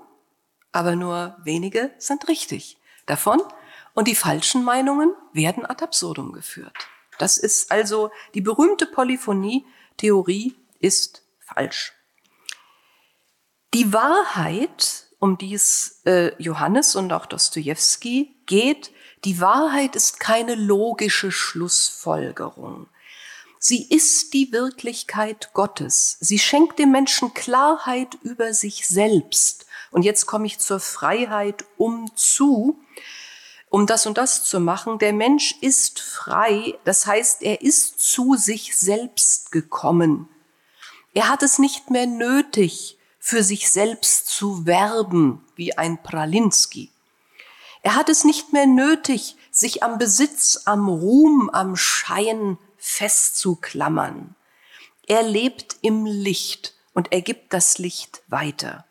aber 0.72 0.96
nur 0.96 1.38
wenige 1.44 1.94
sind 2.00 2.28
richtig 2.28 2.78
davon. 3.06 3.42
Und 3.94 4.10
die 4.10 4.16
falschen 4.16 4.66
Meinungen 4.66 5.14
werden 5.32 5.66
ad 5.66 5.82
absurdum 5.84 6.34
geführt. 6.34 6.76
Das 7.18 7.38
ist 7.38 7.72
also 7.72 8.12
die 8.34 8.42
berühmte 8.42 8.86
Polyphonie-Theorie 8.86 10.56
ist 10.80 11.24
falsch. 11.40 11.94
Die 13.74 13.92
Wahrheit, 13.92 15.08
um 15.20 15.38
die 15.38 15.54
es 15.54 16.02
äh, 16.06 16.32
Johannes 16.42 16.96
und 16.96 17.12
auch 17.12 17.26
Dostoevsky 17.26 18.36
geht, 18.46 18.92
die 19.26 19.42
Wahrheit 19.42 19.96
ist 19.96 20.20
keine 20.20 20.56
logische 20.56 21.32
Schlussfolgerung. 21.32 22.88
Sie 23.60 23.84
ist 23.90 24.34
die 24.34 24.52
Wirklichkeit 24.52 25.50
Gottes. 25.54 26.18
Sie 26.20 26.38
schenkt 26.38 26.78
dem 26.78 26.92
Menschen 26.92 27.34
Klarheit 27.34 28.16
über 28.22 28.54
sich 28.54 28.88
selbst. 28.88 29.66
Und 29.90 30.04
jetzt 30.04 30.28
komme 30.28 30.46
ich 30.46 30.60
zur 30.60 30.80
Freiheit 30.80 31.66
um 31.76 32.12
zu, 32.16 32.80
um 33.70 33.86
das 33.86 34.06
und 34.06 34.18
das 34.18 34.44
zu 34.44 34.60
machen. 34.60 35.00
Der 35.00 35.14
Mensch 35.14 35.56
ist 35.62 36.00
frei, 36.00 36.78
das 36.84 37.06
heißt, 37.06 37.42
er 37.42 37.62
ist 37.62 38.00
zu 38.00 38.36
sich 38.36 38.78
selbst 38.78 39.52
gekommen. 39.52 40.30
Er 41.14 41.30
hat 41.30 41.44
es 41.44 41.60
nicht 41.60 41.90
mehr 41.90 42.08
nötig, 42.08 42.98
für 43.20 43.44
sich 43.44 43.72
selbst 43.72 44.28
zu 44.28 44.68
werben, 44.68 45.44
wie 45.56 45.78
ein 45.78 46.04
Pralinski. 46.04 46.92
Er 47.82 47.96
hat 47.96 48.10
es 48.10 48.24
nicht 48.24 48.54
mehr 48.54 48.68
nötig, 48.68 49.36
sich 49.50 49.82
am 49.82 49.98
Besitz, 49.98 50.62
am 50.66 50.88
Ruhm, 50.88 51.50
am 51.50 51.76
Schein 51.76 52.58
festzuklammern. 52.78 54.36
Er 55.08 55.24
lebt 55.24 55.78
im 55.82 56.06
Licht 56.06 56.76
und 56.94 57.12
er 57.12 57.22
gibt 57.22 57.54
das 57.54 57.78
Licht 57.78 58.22
weiter. 58.28 58.86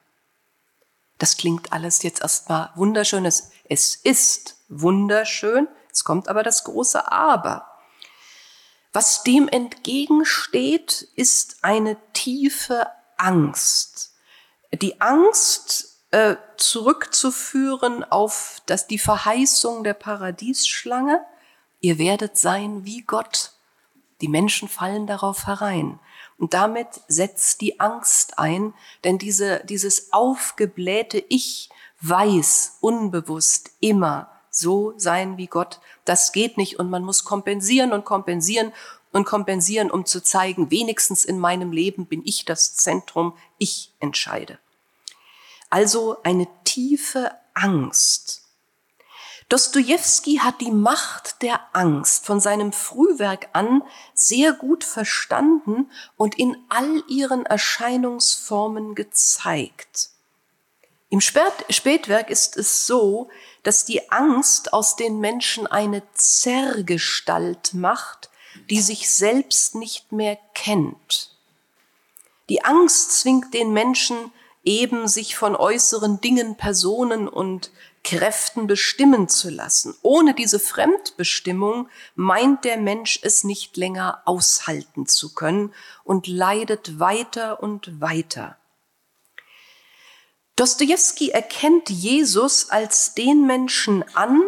Das 1.18 1.36
klingt 1.36 1.72
alles 1.72 2.02
jetzt 2.02 2.20
erstmal 2.20 2.70
wunderschön. 2.74 3.24
Es 3.68 3.94
ist 3.94 4.56
wunderschön. 4.68 5.68
Es 5.90 6.04
kommt 6.04 6.28
aber 6.28 6.42
das 6.42 6.64
große 6.64 7.10
Aber. 7.10 7.70
Was 8.92 9.22
dem 9.22 9.48
entgegensteht, 9.48 11.08
ist 11.16 11.58
eine 11.62 11.96
tiefe 12.12 12.86
Angst. 13.16 14.12
Die 14.72 15.00
Angst 15.00 15.98
äh, 16.10 16.36
zurückzuführen 16.56 18.04
auf 18.04 18.62
das, 18.66 18.86
die 18.86 18.98
Verheißung 18.98 19.82
der 19.82 19.94
Paradiesschlange. 19.94 21.24
Ihr 21.80 21.98
werdet 21.98 22.38
sein 22.38 22.84
wie 22.84 23.02
Gott. 23.02 23.52
Die 24.20 24.28
Menschen 24.28 24.68
fallen 24.68 25.06
darauf 25.06 25.46
herein. 25.46 25.98
Und 26.38 26.54
damit 26.54 26.86
setzt 27.08 27.60
die 27.60 27.80
Angst 27.80 28.38
ein, 28.38 28.74
denn 29.02 29.18
diese, 29.18 29.64
dieses 29.64 30.12
aufgeblähte 30.12 31.18
Ich 31.28 31.68
weiß 32.08 32.78
unbewusst 32.80 33.70
immer 33.80 34.30
so 34.50 34.94
sein 34.96 35.36
wie 35.36 35.46
Gott, 35.48 35.80
das 36.04 36.32
geht 36.32 36.56
nicht 36.56 36.78
und 36.78 36.90
man 36.90 37.02
muss 37.02 37.24
kompensieren 37.24 37.92
und 37.92 38.04
kompensieren 38.04 38.72
und 39.12 39.24
kompensieren, 39.24 39.90
um 39.90 40.06
zu 40.06 40.22
zeigen, 40.22 40.70
wenigstens 40.70 41.24
in 41.24 41.38
meinem 41.38 41.72
Leben 41.72 42.06
bin 42.06 42.22
ich 42.24 42.44
das 42.44 42.74
Zentrum, 42.74 43.34
ich 43.58 43.92
entscheide 44.00 44.58
also 45.74 46.18
eine 46.22 46.46
tiefe 46.62 47.32
Angst. 47.52 48.42
Dostojewski 49.48 50.36
hat 50.36 50.60
die 50.60 50.70
Macht 50.70 51.42
der 51.42 51.58
Angst 51.72 52.26
von 52.26 52.38
seinem 52.38 52.72
Frühwerk 52.72 53.48
an 53.54 53.82
sehr 54.14 54.52
gut 54.52 54.84
verstanden 54.84 55.90
und 56.16 56.38
in 56.38 56.56
all 56.68 57.02
ihren 57.08 57.44
Erscheinungsformen 57.44 58.94
gezeigt. 58.94 60.10
Im 61.14 61.20
Spätwerk 61.20 62.28
ist 62.28 62.56
es 62.56 62.88
so, 62.88 63.28
dass 63.62 63.84
die 63.84 64.10
Angst 64.10 64.72
aus 64.72 64.96
den 64.96 65.20
Menschen 65.20 65.68
eine 65.68 66.02
Zerrgestalt 66.14 67.72
macht, 67.72 68.30
die 68.68 68.80
sich 68.80 69.08
selbst 69.08 69.76
nicht 69.76 70.10
mehr 70.10 70.36
kennt. 70.54 71.30
Die 72.48 72.64
Angst 72.64 73.20
zwingt 73.20 73.54
den 73.54 73.72
Menschen 73.72 74.32
eben 74.64 75.06
sich 75.06 75.36
von 75.36 75.54
äußeren 75.54 76.20
Dingen, 76.20 76.56
Personen 76.56 77.28
und 77.28 77.70
Kräften 78.02 78.66
bestimmen 78.66 79.28
zu 79.28 79.50
lassen. 79.50 79.94
Ohne 80.02 80.34
diese 80.34 80.58
Fremdbestimmung 80.58 81.88
meint 82.16 82.64
der 82.64 82.76
Mensch 82.76 83.20
es 83.22 83.44
nicht 83.44 83.76
länger 83.76 84.20
aushalten 84.24 85.06
zu 85.06 85.32
können 85.32 85.72
und 86.02 86.26
leidet 86.26 86.98
weiter 86.98 87.62
und 87.62 88.00
weiter. 88.00 88.58
Dostoevsky 90.56 91.30
erkennt 91.30 91.90
Jesus 91.90 92.70
als 92.70 93.14
den 93.14 93.46
Menschen 93.46 94.04
an, 94.14 94.40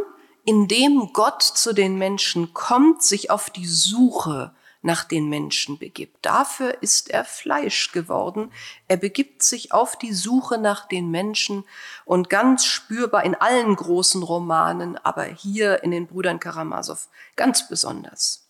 in 0.44 0.68
dem 0.68 1.12
Gott 1.12 1.42
zu 1.42 1.72
den 1.72 1.98
Menschen 1.98 2.54
kommt, 2.54 3.02
sich 3.02 3.30
auf 3.30 3.50
die 3.50 3.66
Suche 3.66 4.54
nach 4.82 5.02
den 5.02 5.28
Menschen 5.28 5.78
begibt. 5.78 6.24
Dafür 6.24 6.80
ist 6.80 7.10
er 7.10 7.24
Fleisch 7.24 7.90
geworden. 7.90 8.52
Er 8.86 8.96
begibt 8.96 9.42
sich 9.42 9.72
auf 9.72 9.98
die 9.98 10.12
Suche 10.12 10.58
nach 10.58 10.86
den 10.86 11.10
Menschen 11.10 11.64
und 12.04 12.30
ganz 12.30 12.64
spürbar 12.64 13.24
in 13.24 13.34
allen 13.34 13.74
großen 13.74 14.22
Romanen, 14.22 14.96
aber 14.98 15.24
hier 15.24 15.82
in 15.82 15.90
den 15.90 16.06
Brüdern 16.06 16.38
Karamasow 16.38 17.08
ganz 17.34 17.68
besonders. 17.68 18.46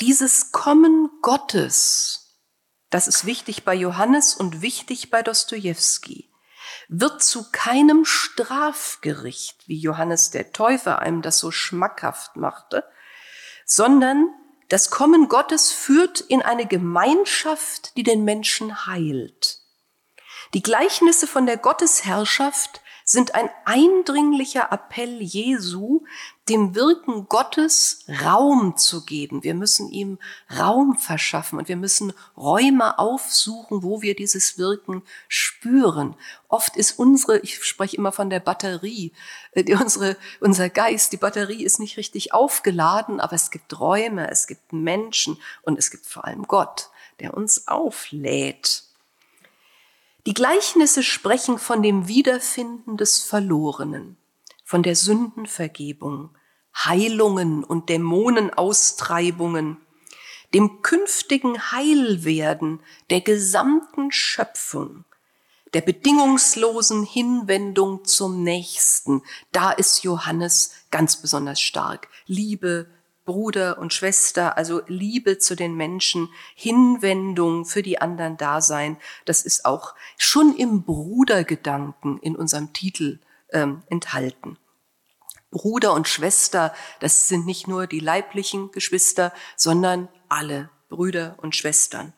Dieses 0.00 0.52
Kommen 0.52 1.08
Gottes, 1.22 2.25
das 2.90 3.08
ist 3.08 3.26
wichtig 3.26 3.64
bei 3.64 3.74
Johannes 3.74 4.34
und 4.34 4.62
wichtig 4.62 5.10
bei 5.10 5.22
Dostojewski, 5.22 6.30
wird 6.88 7.22
zu 7.22 7.50
keinem 7.50 8.04
Strafgericht, 8.04 9.66
wie 9.66 9.78
Johannes 9.78 10.30
der 10.30 10.52
Täufer 10.52 11.00
einem 11.00 11.22
das 11.22 11.38
so 11.38 11.50
schmackhaft 11.50 12.36
machte, 12.36 12.84
sondern 13.64 14.28
das 14.68 14.90
Kommen 14.90 15.28
Gottes 15.28 15.72
führt 15.72 16.20
in 16.20 16.42
eine 16.42 16.66
Gemeinschaft, 16.66 17.96
die 17.96 18.02
den 18.02 18.24
Menschen 18.24 18.86
heilt. 18.86 19.60
Die 20.54 20.62
Gleichnisse 20.62 21.26
von 21.26 21.46
der 21.46 21.56
Gottesherrschaft 21.56 22.80
sind 23.08 23.36
ein 23.36 23.48
eindringlicher 23.64 24.72
Appell 24.72 25.22
Jesu, 25.22 26.02
dem 26.48 26.74
Wirken 26.74 27.28
Gottes 27.28 28.04
Raum 28.24 28.76
zu 28.76 29.04
geben. 29.04 29.44
Wir 29.44 29.54
müssen 29.54 29.88
ihm 29.88 30.18
Raum 30.58 30.98
verschaffen 30.98 31.60
und 31.60 31.68
wir 31.68 31.76
müssen 31.76 32.12
Räume 32.36 32.98
aufsuchen, 32.98 33.84
wo 33.84 34.02
wir 34.02 34.16
dieses 34.16 34.58
Wirken 34.58 35.02
spüren. 35.28 36.16
Oft 36.48 36.76
ist 36.76 36.98
unsere, 36.98 37.38
ich 37.38 37.62
spreche 37.64 37.96
immer 37.96 38.10
von 38.10 38.28
der 38.28 38.40
Batterie, 38.40 39.12
äh, 39.52 39.72
unsere, 39.76 40.16
unser 40.40 40.68
Geist, 40.68 41.12
die 41.12 41.16
Batterie 41.16 41.62
ist 41.62 41.78
nicht 41.78 41.96
richtig 41.98 42.34
aufgeladen, 42.34 43.20
aber 43.20 43.34
es 43.34 43.52
gibt 43.52 43.78
Räume, 43.78 44.28
es 44.28 44.48
gibt 44.48 44.72
Menschen 44.72 45.38
und 45.62 45.78
es 45.78 45.92
gibt 45.92 46.06
vor 46.06 46.24
allem 46.24 46.42
Gott, 46.42 46.90
der 47.20 47.34
uns 47.34 47.68
auflädt. 47.68 48.85
Die 50.26 50.34
Gleichnisse 50.34 51.04
sprechen 51.04 51.56
von 51.56 51.84
dem 51.84 52.08
Wiederfinden 52.08 52.96
des 52.96 53.22
Verlorenen, 53.22 54.16
von 54.64 54.82
der 54.82 54.96
Sündenvergebung, 54.96 56.36
Heilungen 56.74 57.62
und 57.62 57.88
Dämonenaustreibungen, 57.88 59.76
dem 60.52 60.82
künftigen 60.82 61.70
Heilwerden 61.70 62.80
der 63.08 63.20
gesamten 63.20 64.10
Schöpfung, 64.10 65.04
der 65.74 65.82
bedingungslosen 65.82 67.04
Hinwendung 67.04 68.04
zum 68.04 68.42
Nächsten. 68.42 69.22
Da 69.52 69.70
ist 69.70 70.02
Johannes 70.02 70.72
ganz 70.90 71.22
besonders 71.22 71.60
stark. 71.60 72.08
Liebe, 72.26 72.88
Bruder 73.26 73.76
und 73.78 73.92
Schwester, 73.92 74.56
also 74.56 74.80
Liebe 74.86 75.38
zu 75.38 75.54
den 75.54 75.74
Menschen, 75.74 76.30
Hinwendung 76.54 77.66
für 77.66 77.82
die 77.82 78.00
anderen 78.00 78.38
Dasein, 78.38 78.96
das 79.26 79.42
ist 79.42 79.66
auch 79.66 79.94
schon 80.16 80.56
im 80.56 80.84
Brudergedanken 80.84 82.18
in 82.20 82.36
unserem 82.36 82.72
Titel 82.72 83.18
ähm, 83.50 83.82
enthalten. 83.90 84.56
Bruder 85.50 85.92
und 85.92 86.08
Schwester, 86.08 86.74
das 87.00 87.28
sind 87.28 87.44
nicht 87.46 87.68
nur 87.68 87.86
die 87.86 88.00
leiblichen 88.00 88.70
Geschwister, 88.70 89.32
sondern 89.56 90.08
alle 90.28 90.70
Brüder 90.88 91.36
und 91.38 91.54
Schwestern. 91.54 92.14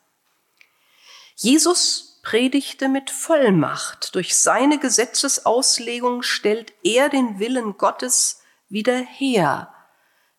Jesus 1.35 2.21
predigte 2.23 2.89
mit 2.89 3.11
Vollmacht. 3.11 4.15
Durch 4.15 4.37
seine 4.37 4.79
Gesetzesauslegung 4.79 6.23
stellt 6.23 6.75
er 6.83 7.09
den 7.09 7.39
Willen 7.39 7.79
Gottes 7.79 8.43
wieder 8.69 8.99
her 8.99 9.73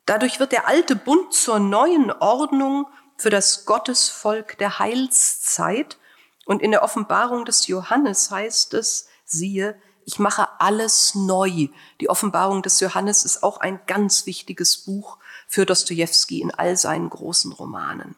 Dadurch 0.10 0.40
wird 0.40 0.54
der 0.54 0.68
alte 0.68 0.96
Bund 0.96 1.36
zur 1.36 1.60
neuen 1.60 2.12
Ordnung 2.12 2.88
für 3.16 3.30
das 3.30 3.66
Gottesvolk 3.66 4.58
der 4.58 4.80
Heilszeit. 4.80 6.00
Und 6.46 6.64
in 6.64 6.72
der 6.72 6.82
Offenbarung 6.82 7.46
des 7.46 7.68
Johannes 7.68 8.32
heißt 8.32 8.74
es, 8.74 9.08
siehe, 9.24 9.80
ich 10.06 10.18
mache 10.18 10.48
alles 10.60 11.14
neu. 11.14 11.68
Die 12.02 12.10
Offenbarung 12.10 12.64
des 12.64 12.80
Johannes 12.80 13.24
ist 13.24 13.44
auch 13.44 13.60
ein 13.60 13.82
ganz 13.86 14.26
wichtiges 14.26 14.78
Buch 14.78 15.20
für 15.48 15.68
Dostoevsky 15.68 16.42
in 16.42 16.50
all 16.50 16.76
seinen 16.76 17.12
großen 17.12 17.52
Romanen. 17.52 18.16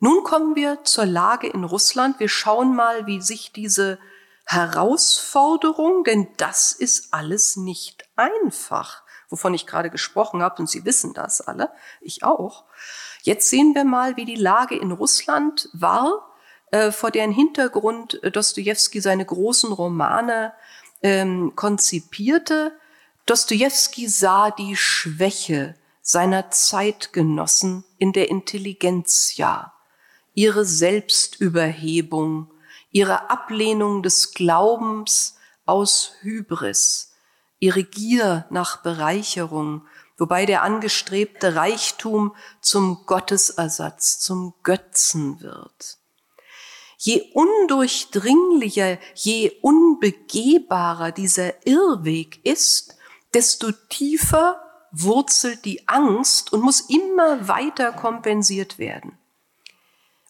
Nun 0.00 0.24
kommen 0.24 0.56
wir 0.56 0.84
zur 0.84 1.04
Lage 1.04 1.48
in 1.48 1.64
Russland. 1.64 2.18
Wir 2.18 2.30
schauen 2.30 2.74
mal, 2.74 3.06
wie 3.06 3.20
sich 3.20 3.52
diese 3.52 3.98
Herausforderung, 4.46 6.04
denn 6.04 6.28
das 6.38 6.72
ist 6.72 7.12
alles 7.12 7.56
nicht 7.58 8.08
einfach, 8.16 9.02
wovon 9.32 9.54
ich 9.54 9.66
gerade 9.66 9.90
gesprochen 9.90 10.42
habe, 10.42 10.60
und 10.60 10.68
Sie 10.68 10.84
wissen 10.84 11.14
das 11.14 11.40
alle, 11.40 11.70
ich 12.00 12.22
auch. 12.22 12.64
Jetzt 13.22 13.50
sehen 13.50 13.74
wir 13.74 13.84
mal, 13.84 14.16
wie 14.16 14.24
die 14.24 14.36
Lage 14.36 14.76
in 14.76 14.92
Russland 14.92 15.68
war, 15.72 16.28
äh, 16.70 16.92
vor 16.92 17.10
deren 17.10 17.32
Hintergrund 17.32 18.20
Dostoevsky 18.22 19.00
seine 19.00 19.24
großen 19.24 19.72
Romane 19.72 20.52
ähm, 21.02 21.52
konzipierte. 21.56 22.72
Dostoevsky 23.26 24.08
sah 24.08 24.50
die 24.50 24.76
Schwäche 24.76 25.76
seiner 26.00 26.50
Zeitgenossen 26.50 27.84
in 27.98 28.12
der 28.12 28.28
Intelligenzia, 28.28 29.72
ihre 30.34 30.64
Selbstüberhebung, 30.64 32.50
ihre 32.90 33.30
Ablehnung 33.30 34.02
des 34.02 34.32
Glaubens 34.32 35.36
aus 35.64 36.14
Hybris, 36.22 37.11
ihre 37.62 37.84
Gier 37.84 38.44
nach 38.50 38.82
Bereicherung, 38.82 39.86
wobei 40.18 40.46
der 40.46 40.62
angestrebte 40.62 41.54
Reichtum 41.54 42.34
zum 42.60 43.06
Gottesersatz, 43.06 44.18
zum 44.18 44.54
Götzen 44.64 45.40
wird. 45.40 45.98
Je 46.98 47.22
undurchdringlicher, 47.34 48.98
je 49.14 49.52
unbegehbarer 49.62 51.12
dieser 51.12 51.64
Irrweg 51.64 52.44
ist, 52.44 52.96
desto 53.32 53.70
tiefer 53.70 54.60
wurzelt 54.90 55.64
die 55.64 55.86
Angst 55.86 56.52
und 56.52 56.62
muss 56.62 56.80
immer 56.80 57.46
weiter 57.46 57.92
kompensiert 57.92 58.78
werden. 58.78 59.16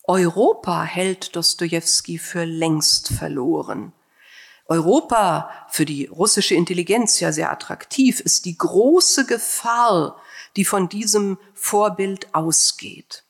Europa 0.05 0.83
hält 0.83 1.35
Dostoevsky 1.35 2.18
für 2.18 2.45
längst 2.45 3.09
verloren. 3.09 3.95
Europa 4.73 5.51
für 5.69 5.85
die 5.85 6.07
russische 6.07 6.55
Intelligenz 6.55 7.21
ja 7.21 7.31
sehr 7.31 7.53
attraktiv 7.53 8.21
ist, 8.21 8.47
die 8.47 8.57
große 8.57 9.27
Gefahr, 9.27 10.17
die 10.57 10.65
von 10.65 10.89
diesem 10.89 11.39
Vorbild 11.53 12.35
ausgeht. 12.35 13.25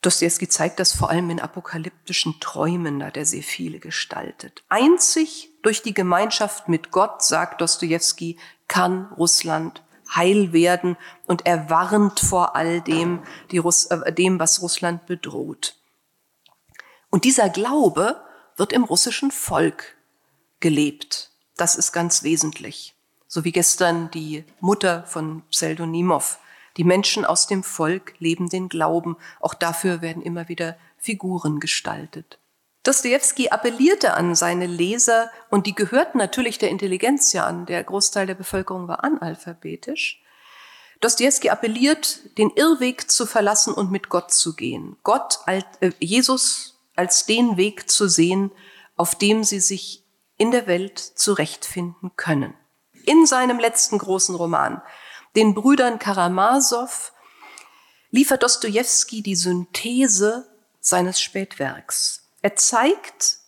Dostoevsky 0.00 0.48
zeigt 0.48 0.80
das 0.80 0.92
vor 0.92 1.10
allem 1.10 1.28
in 1.28 1.40
apokalyptischen 1.40 2.40
Träumen, 2.40 3.00
da 3.00 3.10
der 3.10 3.26
sehr 3.26 3.42
viele 3.42 3.78
gestaltet. 3.78 4.64
Einzig 4.70 5.50
durch 5.62 5.82
die 5.82 5.94
Gemeinschaft 5.94 6.68
mit 6.68 6.90
Gott, 6.90 7.22
sagt 7.22 7.60
Dostoevsky, 7.60 8.38
kann 8.68 9.12
Russland 9.18 9.82
heil 10.14 10.54
werden 10.54 10.96
und 11.26 11.44
er 11.44 11.68
warnt 11.68 12.20
vor 12.20 12.56
all 12.56 12.80
dem, 12.80 13.24
äh, 13.50 14.12
dem 14.12 14.38
was 14.38 14.62
Russland 14.62 15.04
bedroht. 15.04 15.76
Und 17.10 17.24
dieser 17.24 17.50
Glaube 17.50 18.22
wird 18.56 18.72
im 18.72 18.84
russischen 18.84 19.30
Volk 19.30 19.96
gelebt. 20.60 21.30
Das 21.56 21.76
ist 21.76 21.92
ganz 21.92 22.22
wesentlich. 22.22 22.94
So 23.28 23.44
wie 23.44 23.52
gestern 23.52 24.10
die 24.10 24.44
Mutter 24.60 25.04
von 25.04 25.42
Pseldonimov. 25.50 26.38
Die 26.76 26.84
Menschen 26.84 27.24
aus 27.24 27.46
dem 27.46 27.62
Volk 27.62 28.14
leben 28.18 28.48
den 28.48 28.68
Glauben. 28.68 29.16
Auch 29.40 29.54
dafür 29.54 30.02
werden 30.02 30.22
immer 30.22 30.48
wieder 30.48 30.76
Figuren 30.98 31.60
gestaltet. 31.60 32.38
Dostoevsky 32.82 33.48
appellierte 33.48 34.14
an 34.14 34.36
seine 34.36 34.66
Leser 34.66 35.30
und 35.50 35.66
die 35.66 35.74
gehörten 35.74 36.18
natürlich 36.18 36.58
der 36.58 36.70
Intelligenz 36.70 37.32
ja 37.32 37.44
an. 37.44 37.66
Der 37.66 37.82
Großteil 37.82 38.26
der 38.26 38.34
Bevölkerung 38.34 38.86
war 38.86 39.02
analphabetisch. 39.02 40.22
Dostoevsky 41.00 41.50
appelliert, 41.50 42.20
den 42.38 42.50
Irrweg 42.50 43.10
zu 43.10 43.26
verlassen 43.26 43.74
und 43.74 43.90
mit 43.90 44.08
Gott 44.08 44.32
zu 44.32 44.54
gehen. 44.54 44.96
Gott, 45.02 45.40
äh, 45.46 45.62
Jesus 45.98 46.75
als 46.96 47.26
den 47.26 47.56
Weg 47.56 47.90
zu 47.90 48.08
sehen, 48.08 48.50
auf 48.96 49.14
dem 49.14 49.44
sie 49.44 49.60
sich 49.60 50.04
in 50.38 50.50
der 50.50 50.66
Welt 50.66 50.98
zurechtfinden 50.98 52.12
können. 52.16 52.54
In 53.04 53.26
seinem 53.26 53.58
letzten 53.58 53.98
großen 53.98 54.34
Roman, 54.34 54.82
den 55.36 55.54
Brüdern 55.54 55.98
Karamasow, 55.98 57.12
liefert 58.10 58.42
Dostoevsky 58.42 59.22
die 59.22 59.36
Synthese 59.36 60.48
seines 60.80 61.20
Spätwerks. 61.20 62.28
Er 62.42 62.56
zeigt 62.56 63.38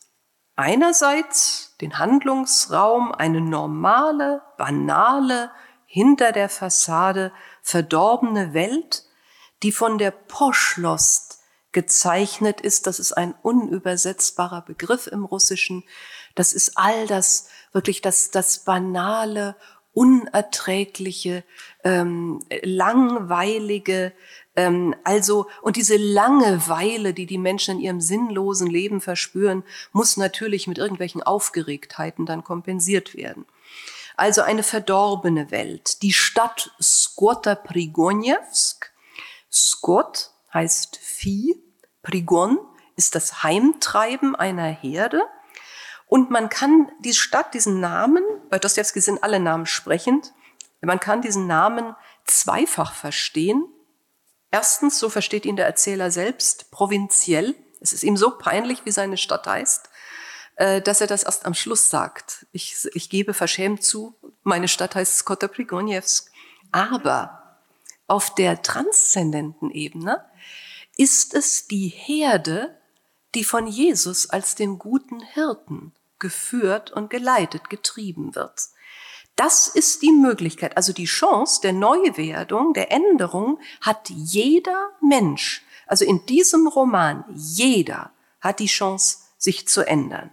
einerseits 0.57 1.77
den 1.81 1.99
Handlungsraum, 1.99 3.13
eine 3.13 3.41
normale, 3.41 4.43
banale, 4.57 5.51
hinter 5.87 6.33
der 6.33 6.49
Fassade 6.49 7.33
verdorbene 7.63 8.53
Welt, 8.53 9.05
die 9.63 9.73
von 9.73 9.99
der 9.99 10.11
Poschlost 10.11 11.28
gezeichnet 11.73 12.61
ist. 12.61 12.87
Das 12.87 12.99
ist 12.99 13.13
ein 13.13 13.35
unübersetzbarer 13.43 14.63
Begriff 14.63 15.07
im 15.07 15.25
Russischen. 15.25 15.85
Das 16.35 16.53
ist 16.53 16.73
all 16.77 17.07
das, 17.07 17.49
wirklich 17.73 18.01
das, 18.01 18.31
das 18.31 18.61
banale, 18.65 19.57
unerträgliche, 19.93 21.45
ähm, 21.83 22.41
langweilige, 22.63 24.13
ähm, 24.59 24.97
also, 25.05 25.47
und 25.63 25.77
diese 25.77 25.97
Langeweile, 25.97 27.15
die 27.15 27.27
die 27.27 27.39
Menschen 27.39 27.77
in 27.77 27.81
ihrem 27.81 28.01
sinnlosen 28.01 28.67
Leben 28.67 29.01
verspüren, 29.01 29.63
muss 29.93 30.17
natürlich 30.17 30.67
mit 30.67 30.79
irgendwelchen 30.79 31.23
Aufgeregtheiten 31.23 32.27
dann 32.27 32.43
kompensiert 32.43 33.15
werden. 33.15 33.47
Also 34.17 34.43
eine 34.43 34.65
verdorbene 34.65 35.53
Welt. 35.53 36.03
Die 36.03 36.13
Stadt 36.13 36.73
Skota 36.83 37.55
Prigonjewsk. 37.55 38.93
Skot 39.49 40.33
heißt 40.53 40.97
Vieh. 40.97 41.63
Prigon 42.03 42.59
ist 42.97 43.15
das 43.15 43.43
Heimtreiben 43.43 44.35
einer 44.35 44.67
Herde. 44.67 45.23
Und 46.07 46.31
man 46.31 46.49
kann 46.49 46.91
die 47.01 47.13
Stadt, 47.13 47.55
diesen 47.55 47.81
Namen, 47.81 48.25
bei 48.49 48.59
Dostoevsky 48.59 49.01
sind 49.01 49.23
alle 49.23 49.41
Namen 49.41 49.67
sprechend, 49.67 50.33
man 50.81 51.01
kann 51.01 51.23
diesen 51.23 51.47
Namen 51.47 51.95
zweifach 52.25 52.93
verstehen. 52.93 53.65
Erstens, 54.51 54.99
so 54.99 55.11
versteht 55.11 55.45
ihn 55.45 55.57
der 55.57 55.67
Erzähler 55.67 56.11
selbst, 56.11 56.71
provinziell. 56.71 57.55
Es 57.81 57.93
ist 57.93 58.05
ihm 58.05 58.17
so 58.17 58.39
peinlich, 58.39 58.85
wie 58.85 58.91
seine 58.91 59.17
Stadt 59.17 59.47
heißt, 59.47 59.91
äh, 60.57 60.81
dass 60.81 61.01
er 61.01 61.07
das 61.07 61.25
erst 61.25 61.47
am 61.47 61.55
Schluss 61.55 61.91
sagt. 61.91 62.47
Ich, 62.53 62.89
ich 62.95 63.11
gebe 63.11 63.35
verschämt 63.35 63.83
zu, 63.83 64.17
meine 64.43 64.69
Stadt 64.69 64.95
heißt 64.95 65.19
Skota 65.19 65.49
Prigonjewsk. 65.49 66.31
Aber 66.73 67.38
auf 68.09 68.35
der 68.35 68.63
transzendenten 68.63 69.71
Ebene 69.71 70.25
ist 70.97 71.35
es 71.35 71.69
die 71.69 71.89
Herde, 71.89 72.77
die 73.35 73.45
von 73.45 73.67
Jesus 73.67 74.29
als 74.29 74.57
dem 74.57 74.79
guten 74.79 75.21
Hirten 75.21 75.93
geführt 76.19 76.91
und 76.91 77.11
geleitet, 77.11 77.71
getrieben 77.71 78.35
wird. 78.35 78.69
Das 79.37 79.69
ist 79.69 80.03
die 80.03 80.11
Möglichkeit, 80.11 80.77
also 80.77 80.93
die 80.93 81.05
Chance 81.05 81.61
der 81.63 81.73
Neuwerdung, 81.73 82.75
der 82.75 82.91
Änderung 82.91 83.61
hat 83.81 84.09
jeder 84.09 84.91
Mensch. 85.01 85.65
Also 85.87 86.05
in 86.05 86.27
diesem 86.27 86.67
Roman, 86.67 87.25
jeder 87.33 88.11
hat 88.41 88.59
die 88.59 88.67
Chance, 88.67 89.19
sich 89.37 89.69
zu 89.69 89.87
ändern. 89.87 90.33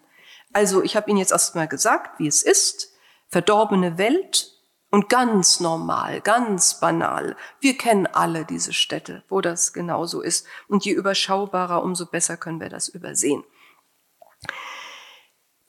Also 0.53 0.81
ich 0.81 0.95
habe 0.95 1.11
Ihnen 1.11 1.19
jetzt 1.19 1.31
erstmal 1.31 1.67
gesagt, 1.67 2.17
wie 2.19 2.27
es 2.27 2.41
ist. 2.41 2.93
Verdorbene 3.27 3.99
Welt 3.99 4.54
und 4.95 5.09
ganz 5.09 5.59
normal, 5.59 6.21
ganz 6.21 6.79
banal. 6.79 7.35
Wir 7.59 7.77
kennen 7.77 8.07
alle 8.07 8.45
diese 8.45 8.71
Städte, 8.71 9.25
wo 9.27 9.41
das 9.41 9.73
genauso 9.73 10.21
ist. 10.21 10.47
Und 10.69 10.85
je 10.85 10.93
überschaubarer, 10.93 11.83
umso 11.83 12.05
besser 12.05 12.37
können 12.37 12.61
wir 12.61 12.69
das 12.69 12.87
übersehen. 12.87 13.43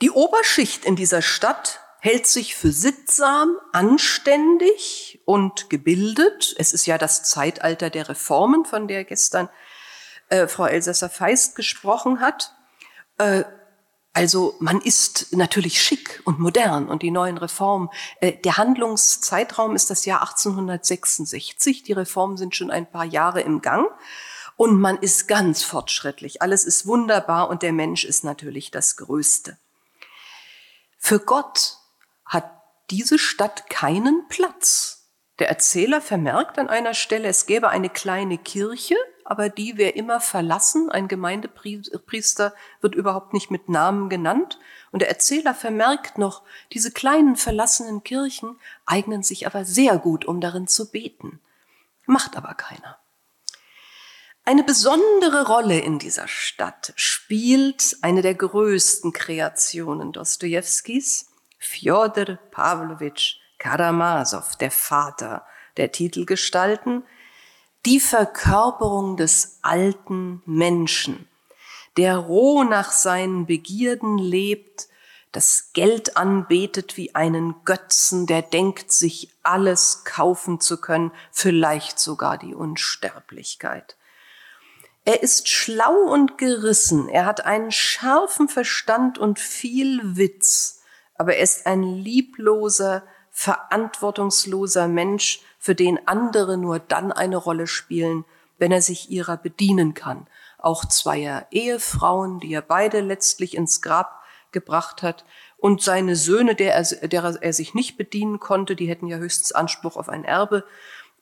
Die 0.00 0.12
Oberschicht 0.12 0.84
in 0.84 0.94
dieser 0.94 1.22
Stadt 1.22 1.80
hält 1.98 2.28
sich 2.28 2.54
für 2.54 2.70
sittsam, 2.70 3.56
anständig 3.72 5.20
und 5.24 5.70
gebildet. 5.70 6.54
Es 6.56 6.72
ist 6.72 6.86
ja 6.86 6.96
das 6.96 7.24
Zeitalter 7.24 7.90
der 7.90 8.08
Reformen, 8.08 8.64
von 8.64 8.86
der 8.86 9.02
gestern 9.02 9.48
äh, 10.28 10.46
Frau 10.46 10.66
Elsässer 10.66 11.10
Feist 11.10 11.56
gesprochen 11.56 12.20
hat. 12.20 12.54
Äh, 13.18 13.42
also 14.16 14.56
man 14.60 14.80
ist 14.80 15.36
natürlich 15.36 15.82
schick 15.82 16.22
und 16.24 16.38
modern 16.38 16.88
und 16.88 17.02
die 17.02 17.10
neuen 17.10 17.36
Reformen. 17.36 17.90
Äh, 18.22 18.32
der 18.32 18.56
Handlungszeitraum 18.56 19.76
ist 19.76 19.90
das 19.90 20.06
Jahr 20.06 20.22
1866. 20.22 21.82
Die 21.82 21.92
Reformen 21.92 22.38
sind 22.38 22.56
schon 22.56 22.70
ein 22.70 22.90
paar 22.90 23.04
Jahre 23.04 23.42
im 23.42 23.60
Gang. 23.60 23.86
Und 24.56 24.80
man 24.80 24.96
ist 24.96 25.28
ganz 25.28 25.62
fortschrittlich. 25.62 26.40
Alles 26.40 26.64
ist 26.64 26.86
wunderbar 26.86 27.50
und 27.50 27.60
der 27.60 27.74
Mensch 27.74 28.04
ist 28.04 28.24
natürlich 28.24 28.70
das 28.70 28.96
Größte. 28.96 29.58
Für 30.96 31.18
Gott 31.18 31.76
hat 32.24 32.50
diese 32.88 33.18
Stadt 33.18 33.68
keinen 33.68 34.26
Platz. 34.30 35.10
Der 35.40 35.50
Erzähler 35.50 36.00
vermerkt 36.00 36.58
an 36.58 36.70
einer 36.70 36.94
Stelle, 36.94 37.28
es 37.28 37.44
gäbe 37.44 37.68
eine 37.68 37.90
kleine 37.90 38.38
Kirche, 38.38 38.96
aber 39.28 39.48
die 39.48 39.76
wäre 39.76 39.90
immer 39.90 40.20
verlassen. 40.20 40.88
Ein 40.90 41.08
Gemeindepriester 41.08 42.54
wird 42.80 42.94
überhaupt 42.94 43.32
nicht 43.32 43.50
mit 43.50 43.68
Namen 43.68 44.08
genannt. 44.08 44.58
Und 44.92 45.00
der 45.00 45.08
Erzähler 45.08 45.52
vermerkt 45.52 46.16
noch, 46.16 46.42
diese 46.72 46.92
kleinen 46.92 47.36
verlassenen 47.36 48.04
Kirchen 48.04 48.58
eignen 48.86 49.24
sich 49.24 49.46
aber 49.46 49.64
sehr 49.64 49.98
gut, 49.98 50.24
um 50.24 50.40
darin 50.40 50.68
zu 50.68 50.90
beten. 50.90 51.40
Macht 52.06 52.36
aber 52.36 52.54
keiner. 52.54 52.98
Eine 54.44 54.62
besondere 54.62 55.48
Rolle 55.48 55.80
in 55.80 55.98
dieser 55.98 56.28
Stadt 56.28 56.92
spielt 56.94 57.96
eine 58.02 58.22
der 58.22 58.34
größten 58.36 59.12
Kreationen 59.12 60.12
Dostojewskis, 60.12 61.32
Fjodor 61.58 62.38
Pavlovich 62.52 63.40
Karamasow, 63.58 64.56
der 64.60 64.70
Vater 64.70 65.44
der 65.76 65.90
Titelgestalten, 65.90 67.02
die 67.84 68.00
Verkörperung 68.00 69.16
des 69.16 69.58
alten 69.62 70.42
Menschen, 70.46 71.28
der 71.96 72.16
roh 72.16 72.64
nach 72.64 72.90
seinen 72.90 73.46
Begierden 73.46 74.18
lebt, 74.18 74.88
das 75.32 75.70
Geld 75.74 76.16
anbetet 76.16 76.96
wie 76.96 77.14
einen 77.14 77.56
Götzen, 77.64 78.26
der 78.26 78.40
denkt, 78.42 78.90
sich 78.90 79.28
alles 79.42 80.04
kaufen 80.04 80.60
zu 80.60 80.80
können, 80.80 81.12
vielleicht 81.30 81.98
sogar 81.98 82.38
die 82.38 82.54
Unsterblichkeit. 82.54 83.96
Er 85.04 85.22
ist 85.22 85.48
schlau 85.48 85.94
und 85.94 86.38
gerissen, 86.38 87.08
er 87.08 87.26
hat 87.26 87.44
einen 87.44 87.70
scharfen 87.70 88.48
Verstand 88.48 89.18
und 89.18 89.38
viel 89.38 90.00
Witz, 90.16 90.82
aber 91.14 91.36
er 91.36 91.44
ist 91.44 91.66
ein 91.66 91.82
liebloser, 91.82 93.04
verantwortungsloser 93.30 94.88
Mensch, 94.88 95.42
für 95.66 95.74
den 95.74 96.06
andere 96.06 96.56
nur 96.56 96.78
dann 96.78 97.10
eine 97.10 97.36
Rolle 97.36 97.66
spielen, 97.66 98.24
wenn 98.56 98.70
er 98.70 98.82
sich 98.82 99.10
ihrer 99.10 99.36
bedienen 99.36 99.94
kann. 99.94 100.28
Auch 100.58 100.84
zweier 100.84 101.48
Ehefrauen, 101.50 102.38
die 102.38 102.54
er 102.54 102.62
beide 102.62 103.00
letztlich 103.00 103.56
ins 103.56 103.82
Grab 103.82 104.22
gebracht 104.52 105.02
hat, 105.02 105.24
und 105.58 105.82
seine 105.82 106.14
Söhne, 106.14 106.54
der 106.54 106.74
er, 106.74 107.08
derer 107.08 107.42
er 107.42 107.52
sich 107.52 107.74
nicht 107.74 107.96
bedienen 107.96 108.38
konnte, 108.38 108.76
die 108.76 108.86
hätten 108.86 109.08
ja 109.08 109.16
höchstens 109.16 109.50
Anspruch 109.50 109.96
auf 109.96 110.08
ein 110.08 110.22
Erbe, 110.24 110.62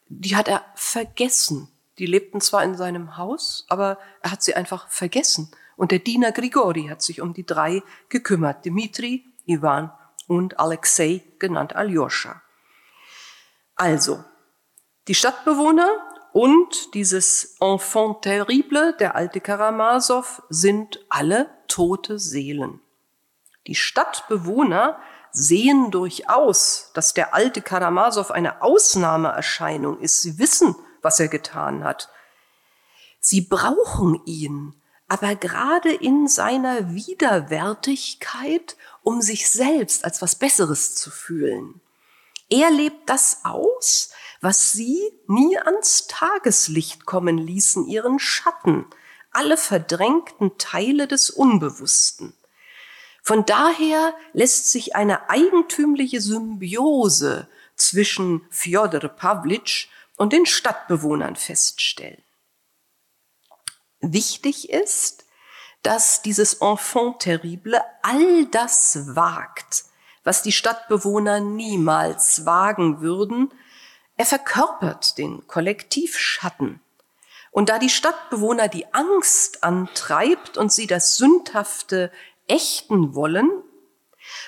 die 0.09 0.37
hat 0.37 0.49
er 0.49 0.63
vergessen. 0.75 1.69
Die 1.99 2.05
lebten 2.05 2.43
zwar 2.43 2.65
in 2.65 2.77
seinem 2.77 3.17
Haus, 3.17 3.65
aber 3.71 3.97
er 4.21 4.31
hat 4.31 4.43
sie 4.43 4.55
einfach 4.55 4.91
vergessen. 4.91 5.51
Und 5.77 5.91
der 5.91 6.01
Diener 6.01 6.33
Grigori 6.33 6.89
hat 6.89 7.01
sich 7.01 7.23
um 7.23 7.33
die 7.33 7.47
drei 7.47 7.83
gekümmert. 8.11 8.67
Dimitri, 8.67 9.25
Ivan 9.47 9.91
und 10.27 10.61
Alexei, 10.61 11.23
genannt 11.39 11.75
Aljoscha. 11.75 12.43
Also, 13.75 14.23
die 15.09 15.15
Stadtbewohner 15.15 15.89
und 16.33 16.95
dieses 16.95 17.57
Enfant 17.61 18.23
terrible, 18.23 18.95
der 18.99 19.15
alte 19.15 19.41
Karamasow, 19.41 20.43
sind 20.49 21.05
alle 21.09 21.51
tote 21.69 22.19
Seelen. 22.19 22.81
Die 23.67 23.75
Stadtbewohner 23.75 24.99
sehen 25.31 25.91
durchaus, 25.91 26.91
dass 26.95 27.13
der 27.13 27.35
alte 27.35 27.61
Karamasow 27.61 28.31
eine 28.31 28.63
Ausnahmeerscheinung 28.63 30.01
ist. 30.01 30.23
Sie 30.23 30.39
wissen, 30.39 30.75
was 31.03 31.21
er 31.21 31.29
getan 31.29 31.85
hat. 31.85 32.09
Sie 33.21 33.43
brauchen 33.43 34.21
ihn, 34.27 34.75
aber 35.09 35.35
gerade 35.35 35.93
in 35.93 36.29
seiner 36.29 36.95
Widerwärtigkeit, 36.95 38.77
um 39.03 39.23
sich 39.23 39.51
selbst 39.51 40.05
als 40.05 40.23
was 40.23 40.35
Besseres 40.35 40.95
zu 40.95 41.11
fühlen. 41.11 41.81
Er 42.49 42.71
lebt 42.71 43.09
das 43.09 43.41
aus, 43.45 44.11
was 44.45 44.73
sie 44.73 45.01
nie 45.27 45.57
ans 45.57 46.07
Tageslicht 46.07 47.07
kommen 47.07 47.39
ließen, 47.39 47.87
ihren 47.87 48.19
Schatten, 48.19 48.85
alle 49.31 49.57
verdrängten 49.57 50.59
Teile 50.59 51.09
des 51.09 51.31
Unbewussten. 51.31 52.35
Von 53.23 53.47
daher 53.47 54.15
lässt 54.35 54.71
sich 54.71 54.95
eine 54.95 55.31
eigentümliche 55.31 56.21
Symbiose 56.21 57.49
zwischen 57.75 58.47
Fjodor 58.51 59.09
Pavlitsch 59.09 59.89
und 60.17 60.35
den 60.35 60.45
Stadtbewohnern 60.45 61.37
feststellen. 61.37 62.23
Wichtig 64.01 64.69
ist, 64.69 65.25
dass 65.83 66.21
dieses 66.21 66.61
Enfant 66.61 67.21
terrible 67.21 67.81
all 68.03 68.45
das 68.51 69.17
wagt, 69.17 69.85
was 70.23 70.43
die 70.43 70.53
Stadtbewohner 70.53 71.41
niemals 71.41 72.45
wagen 72.45 73.01
würden. 73.01 73.51
Er 74.17 74.27
verkörpert 74.27 75.19
den 75.19 75.47
Kollektivschatten. 75.47 76.81
Und 77.51 77.69
da 77.69 77.79
die 77.79 77.91
Stadtbewohner 77.91 78.69
die 78.69 78.93
Angst 78.93 79.62
antreibt 79.62 80.57
und 80.57 80.73
sie 80.73 80.87
das 80.87 81.17
Sündhafte 81.17 82.11
ächten 82.49 83.15
wollen, 83.15 83.51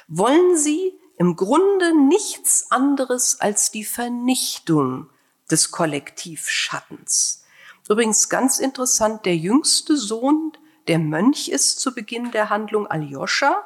wollen 0.08 0.56
sie 0.56 0.98
im 1.18 1.36
Grunde 1.36 1.96
nichts 1.96 2.70
anderes 2.70 3.40
als 3.40 3.70
die 3.70 3.84
Vernichtung 3.84 5.08
des 5.50 5.70
Kollektivschattens. 5.70 7.44
Übrigens 7.88 8.28
ganz 8.28 8.58
interessant, 8.58 9.24
der 9.24 9.36
jüngste 9.36 9.96
Sohn, 9.96 10.52
der 10.88 10.98
Mönch 10.98 11.48
ist 11.48 11.80
zu 11.80 11.94
Beginn 11.94 12.32
der 12.32 12.50
Handlung 12.50 12.86
Aljoscha, 12.86 13.64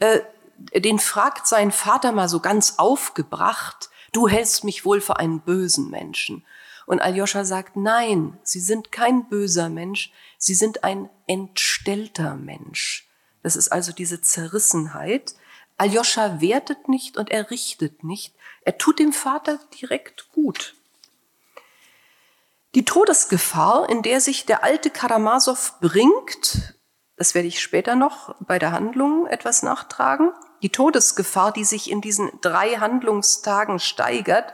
äh, 0.00 0.20
den 0.74 0.98
fragt 0.98 1.46
sein 1.46 1.72
Vater 1.72 2.12
mal 2.12 2.28
so 2.28 2.40
ganz 2.40 2.74
aufgebracht, 2.78 3.89
du 4.12 4.28
hältst 4.28 4.64
mich 4.64 4.84
wohl 4.84 5.00
für 5.00 5.18
einen 5.18 5.40
bösen 5.40 5.90
Menschen. 5.90 6.44
Und 6.86 7.00
Aljoscha 7.00 7.44
sagt, 7.44 7.76
nein, 7.76 8.38
Sie 8.42 8.60
sind 8.60 8.90
kein 8.90 9.28
böser 9.28 9.68
Mensch, 9.68 10.12
Sie 10.38 10.54
sind 10.54 10.84
ein 10.84 11.08
entstellter 11.26 12.36
Mensch. 12.36 13.08
Das 13.42 13.56
ist 13.56 13.68
also 13.68 13.92
diese 13.92 14.20
Zerrissenheit. 14.20 15.34
Aljoscha 15.76 16.40
wertet 16.40 16.88
nicht 16.88 17.16
und 17.16 17.30
er 17.30 17.50
richtet 17.50 18.04
nicht. 18.04 18.34
Er 18.62 18.76
tut 18.76 18.98
dem 18.98 19.12
Vater 19.12 19.58
direkt 19.80 20.30
gut. 20.32 20.74
Die 22.74 22.84
Todesgefahr, 22.84 23.88
in 23.88 24.02
der 24.02 24.20
sich 24.20 24.46
der 24.46 24.62
alte 24.62 24.90
Karamasow 24.90 25.80
bringt, 25.80 26.74
das 27.16 27.34
werde 27.34 27.48
ich 27.48 27.60
später 27.60 27.96
noch 27.96 28.34
bei 28.40 28.58
der 28.58 28.72
Handlung 28.72 29.26
etwas 29.26 29.62
nachtragen, 29.62 30.32
die 30.62 30.70
Todesgefahr, 30.70 31.52
die 31.52 31.64
sich 31.64 31.90
in 31.90 32.00
diesen 32.00 32.30
drei 32.40 32.76
Handlungstagen 32.76 33.78
steigert, 33.78 34.52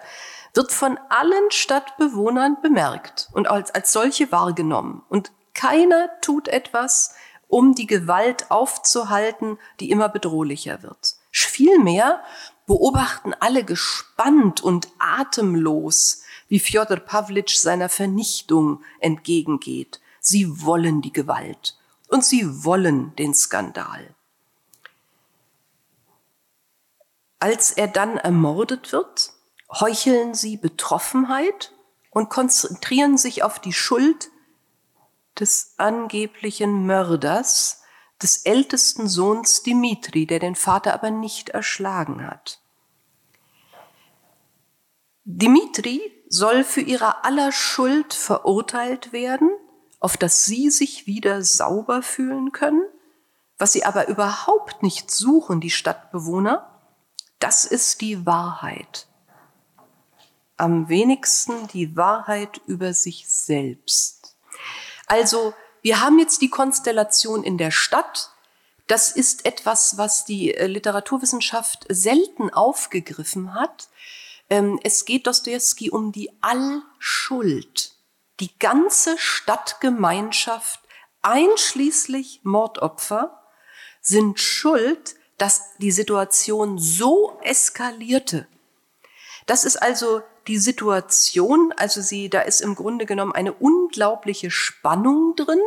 wird 0.54 0.72
von 0.72 0.98
allen 1.10 1.50
Stadtbewohnern 1.50 2.58
bemerkt 2.62 3.28
und 3.32 3.48
als, 3.48 3.74
als 3.74 3.92
solche 3.92 4.32
wahrgenommen. 4.32 5.02
Und 5.08 5.32
keiner 5.54 6.08
tut 6.20 6.48
etwas, 6.48 7.14
um 7.48 7.74
die 7.74 7.86
Gewalt 7.86 8.50
aufzuhalten, 8.50 9.58
die 9.80 9.90
immer 9.90 10.08
bedrohlicher 10.08 10.82
wird. 10.82 11.16
Vielmehr 11.30 12.22
beobachten 12.66 13.34
alle 13.38 13.64
gespannt 13.64 14.60
und 14.60 14.88
atemlos, 14.98 16.22
wie 16.48 16.58
Fjodor 16.58 16.98
Pavlitsch 16.98 17.56
seiner 17.56 17.88
Vernichtung 17.88 18.82
entgegengeht. 19.00 20.00
Sie 20.20 20.62
wollen 20.62 21.02
die 21.02 21.12
Gewalt 21.12 21.78
und 22.08 22.24
sie 22.24 22.64
wollen 22.64 23.14
den 23.16 23.34
Skandal. 23.34 24.15
Als 27.38 27.72
er 27.72 27.88
dann 27.88 28.16
ermordet 28.16 28.92
wird, 28.92 29.32
heucheln 29.70 30.34
sie 30.34 30.56
Betroffenheit 30.56 31.72
und 32.10 32.30
konzentrieren 32.30 33.18
sich 33.18 33.42
auf 33.42 33.58
die 33.58 33.72
Schuld 33.72 34.30
des 35.38 35.74
angeblichen 35.76 36.86
Mörders, 36.86 37.82
des 38.22 38.46
ältesten 38.46 39.08
Sohns 39.08 39.62
Dimitri, 39.62 40.26
der 40.26 40.38
den 40.38 40.54
Vater 40.54 40.94
aber 40.94 41.10
nicht 41.10 41.50
erschlagen 41.50 42.26
hat. 42.26 42.60
Dimitri 45.24 46.00
soll 46.28 46.64
für 46.64 46.80
ihre 46.80 47.24
aller 47.24 47.52
Schuld 47.52 48.14
verurteilt 48.14 49.12
werden, 49.12 49.50
auf 50.00 50.16
dass 50.16 50.44
sie 50.44 50.70
sich 50.70 51.06
wieder 51.06 51.42
sauber 51.42 52.00
fühlen 52.00 52.52
können, 52.52 52.84
was 53.58 53.72
sie 53.72 53.84
aber 53.84 54.08
überhaupt 54.08 54.82
nicht 54.82 55.10
suchen, 55.10 55.60
die 55.60 55.70
Stadtbewohner, 55.70 56.75
das 57.38 57.64
ist 57.64 58.00
die 58.00 58.26
Wahrheit. 58.26 59.06
Am 60.56 60.88
wenigsten 60.88 61.68
die 61.68 61.96
Wahrheit 61.96 62.60
über 62.66 62.94
sich 62.94 63.28
selbst. 63.28 64.36
Also, 65.06 65.54
wir 65.82 66.00
haben 66.00 66.18
jetzt 66.18 66.40
die 66.42 66.50
Konstellation 66.50 67.44
in 67.44 67.58
der 67.58 67.70
Stadt. 67.70 68.30
Das 68.86 69.10
ist 69.10 69.44
etwas, 69.44 69.98
was 69.98 70.24
die 70.24 70.54
äh, 70.54 70.66
Literaturwissenschaft 70.66 71.86
selten 71.88 72.50
aufgegriffen 72.52 73.54
hat. 73.54 73.88
Ähm, 74.48 74.80
es 74.82 75.04
geht 75.04 75.26
Dostoevsky 75.26 75.90
um 75.90 76.12
die 76.12 76.30
Allschuld. 76.40 77.92
Die 78.40 78.56
ganze 78.58 79.16
Stadtgemeinschaft, 79.18 80.80
einschließlich 81.22 82.40
Mordopfer, 82.42 83.42
sind 84.00 84.38
schuld 84.40 85.16
dass 85.38 85.76
die 85.78 85.90
Situation 85.90 86.78
so 86.78 87.38
eskalierte. 87.42 88.46
Das 89.46 89.64
ist 89.64 89.76
also 89.76 90.22
die 90.48 90.58
Situation, 90.58 91.72
also 91.76 92.00
sie, 92.00 92.28
da 92.28 92.40
ist 92.40 92.60
im 92.60 92.74
Grunde 92.74 93.06
genommen 93.06 93.32
eine 93.32 93.52
unglaubliche 93.52 94.50
Spannung 94.50 95.34
drin, 95.36 95.60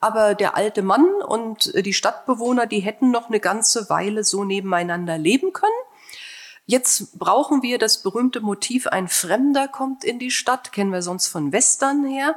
aber 0.00 0.34
der 0.34 0.56
alte 0.56 0.82
Mann 0.82 1.06
und 1.26 1.72
die 1.84 1.92
Stadtbewohner, 1.92 2.66
die 2.66 2.80
hätten 2.80 3.10
noch 3.10 3.28
eine 3.28 3.40
ganze 3.40 3.88
Weile 3.90 4.24
so 4.24 4.44
nebeneinander 4.44 5.18
leben 5.18 5.52
können. 5.52 5.72
Jetzt 6.64 7.18
brauchen 7.18 7.62
wir 7.62 7.78
das 7.78 8.02
berühmte 8.02 8.40
Motiv, 8.40 8.86
ein 8.86 9.08
Fremder 9.08 9.68
kommt 9.68 10.04
in 10.04 10.18
die 10.18 10.30
Stadt, 10.30 10.72
kennen 10.72 10.92
wir 10.92 11.02
sonst 11.02 11.28
von 11.28 11.52
Western 11.52 12.04
her. 12.04 12.36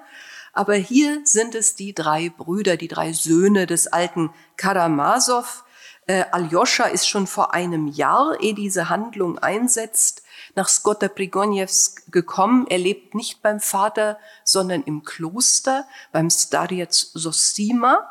Aber 0.51 0.75
hier 0.75 1.21
sind 1.25 1.53
es 1.53 1.75
die 1.75 1.93
drei 1.93 2.29
Brüder, 2.29 2.77
die 2.77 2.87
drei 2.87 3.13
Söhne 3.13 3.67
des 3.67 3.87
alten 3.87 4.33
Karamasow, 4.55 5.64
äh, 6.07 6.25
Aljoscha 6.31 6.85
ist 6.85 7.07
schon 7.07 7.27
vor 7.27 7.53
einem 7.53 7.87
Jahr, 7.87 8.39
ehe 8.39 8.53
diese 8.53 8.89
Handlung 8.89 9.39
einsetzt, 9.39 10.21
nach 10.55 10.69
Skota 10.69 11.07
Prigonjevs 11.07 11.95
gekommen. 12.11 12.67
Er 12.69 12.77
lebt 12.77 13.15
nicht 13.15 13.41
beim 13.41 13.59
Vater, 13.59 14.19
sondern 14.43 14.83
im 14.83 15.03
Kloster, 15.03 15.87
beim 16.11 16.29
Starec 16.29 16.93
Sosima. 16.93 18.09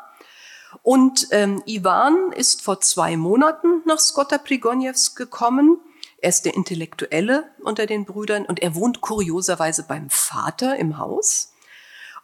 Und 0.83 1.27
ähm, 1.31 1.63
Ivan 1.65 2.33
ist 2.33 2.61
vor 2.61 2.81
zwei 2.81 3.15
Monaten 3.15 3.81
nach 3.85 3.99
Skota 3.99 4.37
Prigonjevs 4.37 5.15
gekommen. 5.15 5.79
Er 6.17 6.29
ist 6.29 6.43
der 6.45 6.55
Intellektuelle 6.55 7.49
unter 7.63 7.85
den 7.85 8.05
Brüdern 8.05 8.45
und 8.45 8.61
er 8.61 8.75
wohnt 8.75 8.99
kurioserweise 8.99 9.83
beim 9.83 10.09
Vater 10.09 10.75
im 10.75 10.97
Haus. 10.97 11.53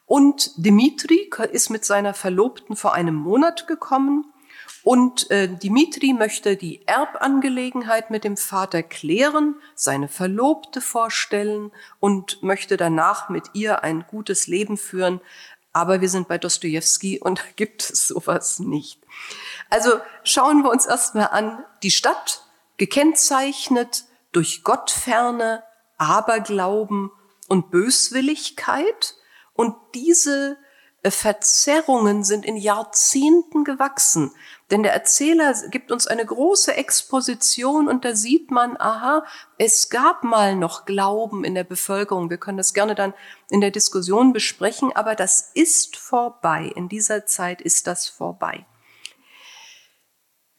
Und 0.06 0.52
Dimitri 0.58 1.30
ist 1.54 1.70
mit 1.70 1.86
seiner 1.86 2.14
Verlobten 2.14 2.76
vor 2.76 2.94
einem 2.94 3.16
Monat 3.16 3.68
gekommen 3.68 4.31
und 4.84 5.30
äh, 5.30 5.48
Dimitri 5.48 6.14
möchte 6.14 6.56
die 6.56 6.86
Erbangelegenheit 6.88 8.10
mit 8.10 8.24
dem 8.24 8.36
Vater 8.36 8.82
klären, 8.82 9.56
seine 9.76 10.08
Verlobte 10.08 10.82
vorstellen 10.82 11.72
und 12.00 12.42
möchte 12.42 12.78
danach 12.78 13.30
mit 13.30 13.52
ihr 13.54 13.84
ein 13.84 14.06
gutes 14.10 14.48
Leben 14.48 14.78
führen. 14.78 15.22
Aber 15.74 16.02
wir 16.02 16.10
sind 16.10 16.28
bei 16.28 16.38
Dostoevsky 16.38 17.20
und 17.20 17.40
da 17.40 17.44
gibt 17.56 17.84
es 17.84 18.08
sowas 18.08 18.60
nicht. 18.60 19.00
Also 19.70 20.00
schauen 20.24 20.64
wir 20.64 20.72
uns 20.72 20.86
erstmal 20.86 21.28
an, 21.28 21.64
die 21.84 21.92
Stadt, 21.92 22.44
gekennzeichnet 22.78 24.06
durch 24.32 24.64
Gottferne, 24.64 25.64
Aberglauben 25.98 27.12
und 27.48 27.70
Böswilligkeit. 27.70 29.16
Und 29.54 29.76
diese 29.94 30.58
äh, 31.04 31.12
Verzerrungen 31.12 32.24
sind 32.24 32.46
in 32.46 32.58
Jahrzehnten 32.58 33.64
gewachsen. 33.64 34.32
Denn 34.72 34.84
der 34.84 34.94
Erzähler 34.94 35.54
gibt 35.70 35.92
uns 35.92 36.08
eine 36.08 36.26
große 36.26 36.74
Exposition 36.76 37.90
und 37.90 38.06
da 38.06 38.16
sieht 38.16 38.52
man, 38.52 38.78
aha, 38.78 39.26
es 39.58 39.90
gab 39.90 40.24
mal 40.24 40.56
noch 40.56 40.86
Glauben 40.86 41.44
in 41.44 41.56
der 41.56 41.66
Bevölkerung. 41.66 42.30
Wir 42.30 42.38
können 42.38 42.58
das 42.58 42.74
gerne 42.74 42.96
dann 42.96 43.14
in 43.50 43.60
der 43.60 43.72
Diskussion 43.72 44.32
besprechen, 44.32 44.96
aber 44.96 45.14
das 45.16 45.52
ist 45.54 45.98
vorbei. 45.98 46.72
In 46.76 46.88
dieser 46.88 47.26
Zeit 47.26 47.62
ist 47.62 47.86
das 47.86 48.08
vorbei. 48.08 48.66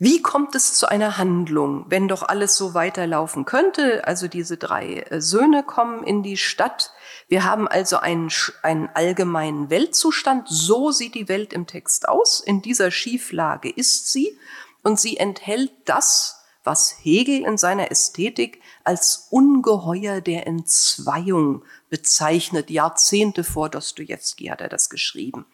Wie 0.04 0.20
kommt 0.20 0.56
es 0.56 0.74
zu 0.74 0.88
einer 0.88 1.16
Handlung, 1.16 1.84
wenn 1.88 2.08
doch 2.08 2.24
alles 2.24 2.56
so 2.56 2.74
weiterlaufen 2.74 3.44
könnte? 3.44 4.04
Also 4.04 4.26
diese 4.26 4.56
drei 4.56 4.94
äh, 4.94 5.20
Söhne 5.20 5.62
kommen 5.62 6.02
in 6.02 6.24
die 6.24 6.36
Stadt. 6.36 6.90
Wir 7.28 7.44
haben 7.44 7.68
also 7.68 7.98
einen, 7.98 8.28
einen 8.64 8.88
allgemeinen 8.94 9.70
Weltzustand. 9.70 10.48
So 10.48 10.90
sieht 10.90 11.14
die 11.14 11.28
Welt 11.28 11.52
im 11.52 11.68
Text 11.68 12.08
aus. 12.08 12.40
In 12.40 12.62
dieser 12.62 12.90
Schieflage 12.90 13.70
ist 13.70 14.10
sie. 14.10 14.36
Und 14.82 14.98
sie 14.98 15.18
enthält 15.18 15.70
das, 15.84 16.42
was 16.64 16.96
Hegel 17.00 17.44
in 17.44 17.56
seiner 17.56 17.92
Ästhetik 17.92 18.60
als 18.82 19.28
Ungeheuer 19.30 20.20
der 20.20 20.48
Entzweiung 20.48 21.62
bezeichnet. 21.90 22.70
Jahrzehnte 22.70 23.44
vor 23.44 23.68
Dostoevsky 23.68 24.46
hat 24.46 24.62
er 24.62 24.68
das 24.68 24.90
geschrieben. 24.90 25.46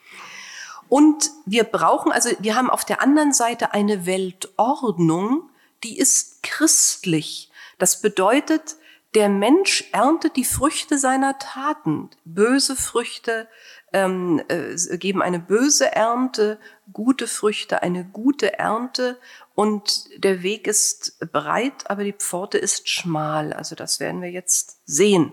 Und 0.88 1.30
wir 1.44 1.64
brauchen, 1.64 2.12
also 2.12 2.30
wir 2.38 2.54
haben 2.54 2.70
auf 2.70 2.84
der 2.84 3.02
anderen 3.02 3.32
Seite 3.32 3.72
eine 3.72 4.06
Weltordnung, 4.06 5.50
die 5.84 5.98
ist 5.98 6.42
christlich. 6.42 7.50
Das 7.78 8.00
bedeutet, 8.00 8.76
der 9.14 9.28
Mensch 9.28 9.88
erntet 9.92 10.36
die 10.36 10.44
Früchte 10.44 10.98
seiner 10.98 11.38
Taten. 11.38 12.10
Böse 12.24 12.76
Früchte 12.76 13.48
ähm, 13.92 14.42
äh, 14.48 14.76
geben 14.98 15.22
eine 15.22 15.38
böse 15.38 15.94
Ernte, 15.94 16.58
gute 16.92 17.26
Früchte 17.26 17.82
eine 17.82 18.04
gute 18.04 18.58
Ernte. 18.58 19.18
Und 19.54 20.08
der 20.22 20.42
Weg 20.42 20.66
ist 20.66 21.18
breit, 21.32 21.90
aber 21.90 22.04
die 22.04 22.12
Pforte 22.12 22.58
ist 22.58 22.88
schmal. 22.88 23.52
Also 23.52 23.74
das 23.74 23.98
werden 23.98 24.20
wir 24.20 24.30
jetzt 24.30 24.80
sehen. 24.84 25.32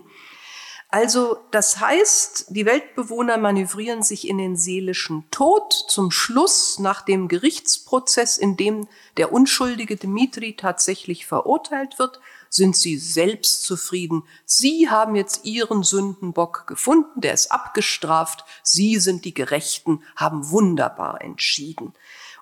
Also 0.96 1.36
das 1.50 1.78
heißt, 1.78 2.46
die 2.48 2.64
Weltbewohner 2.64 3.36
manövrieren 3.36 4.02
sich 4.02 4.26
in 4.26 4.38
den 4.38 4.56
seelischen 4.56 5.30
Tod. 5.30 5.70
Zum 5.88 6.10
Schluss, 6.10 6.78
nach 6.78 7.02
dem 7.02 7.28
Gerichtsprozess, 7.28 8.38
in 8.38 8.56
dem 8.56 8.88
der 9.18 9.30
unschuldige 9.30 9.98
Dmitri 9.98 10.56
tatsächlich 10.56 11.26
verurteilt 11.26 11.98
wird, 11.98 12.18
sind 12.48 12.78
sie 12.78 12.96
selbst 12.96 13.64
zufrieden. 13.64 14.22
Sie 14.46 14.88
haben 14.88 15.16
jetzt 15.16 15.44
ihren 15.44 15.82
Sündenbock 15.82 16.66
gefunden, 16.66 17.20
der 17.20 17.34
ist 17.34 17.52
abgestraft. 17.52 18.46
Sie 18.62 18.98
sind 18.98 19.26
die 19.26 19.34
Gerechten, 19.34 20.02
haben 20.16 20.48
wunderbar 20.48 21.20
entschieden. 21.20 21.92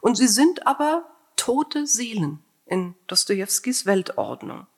Und 0.00 0.16
sie 0.16 0.28
sind 0.28 0.64
aber 0.64 1.06
tote 1.34 1.88
Seelen 1.88 2.38
in 2.66 2.94
Dostojewskis 3.08 3.84
Weltordnung. 3.84 4.68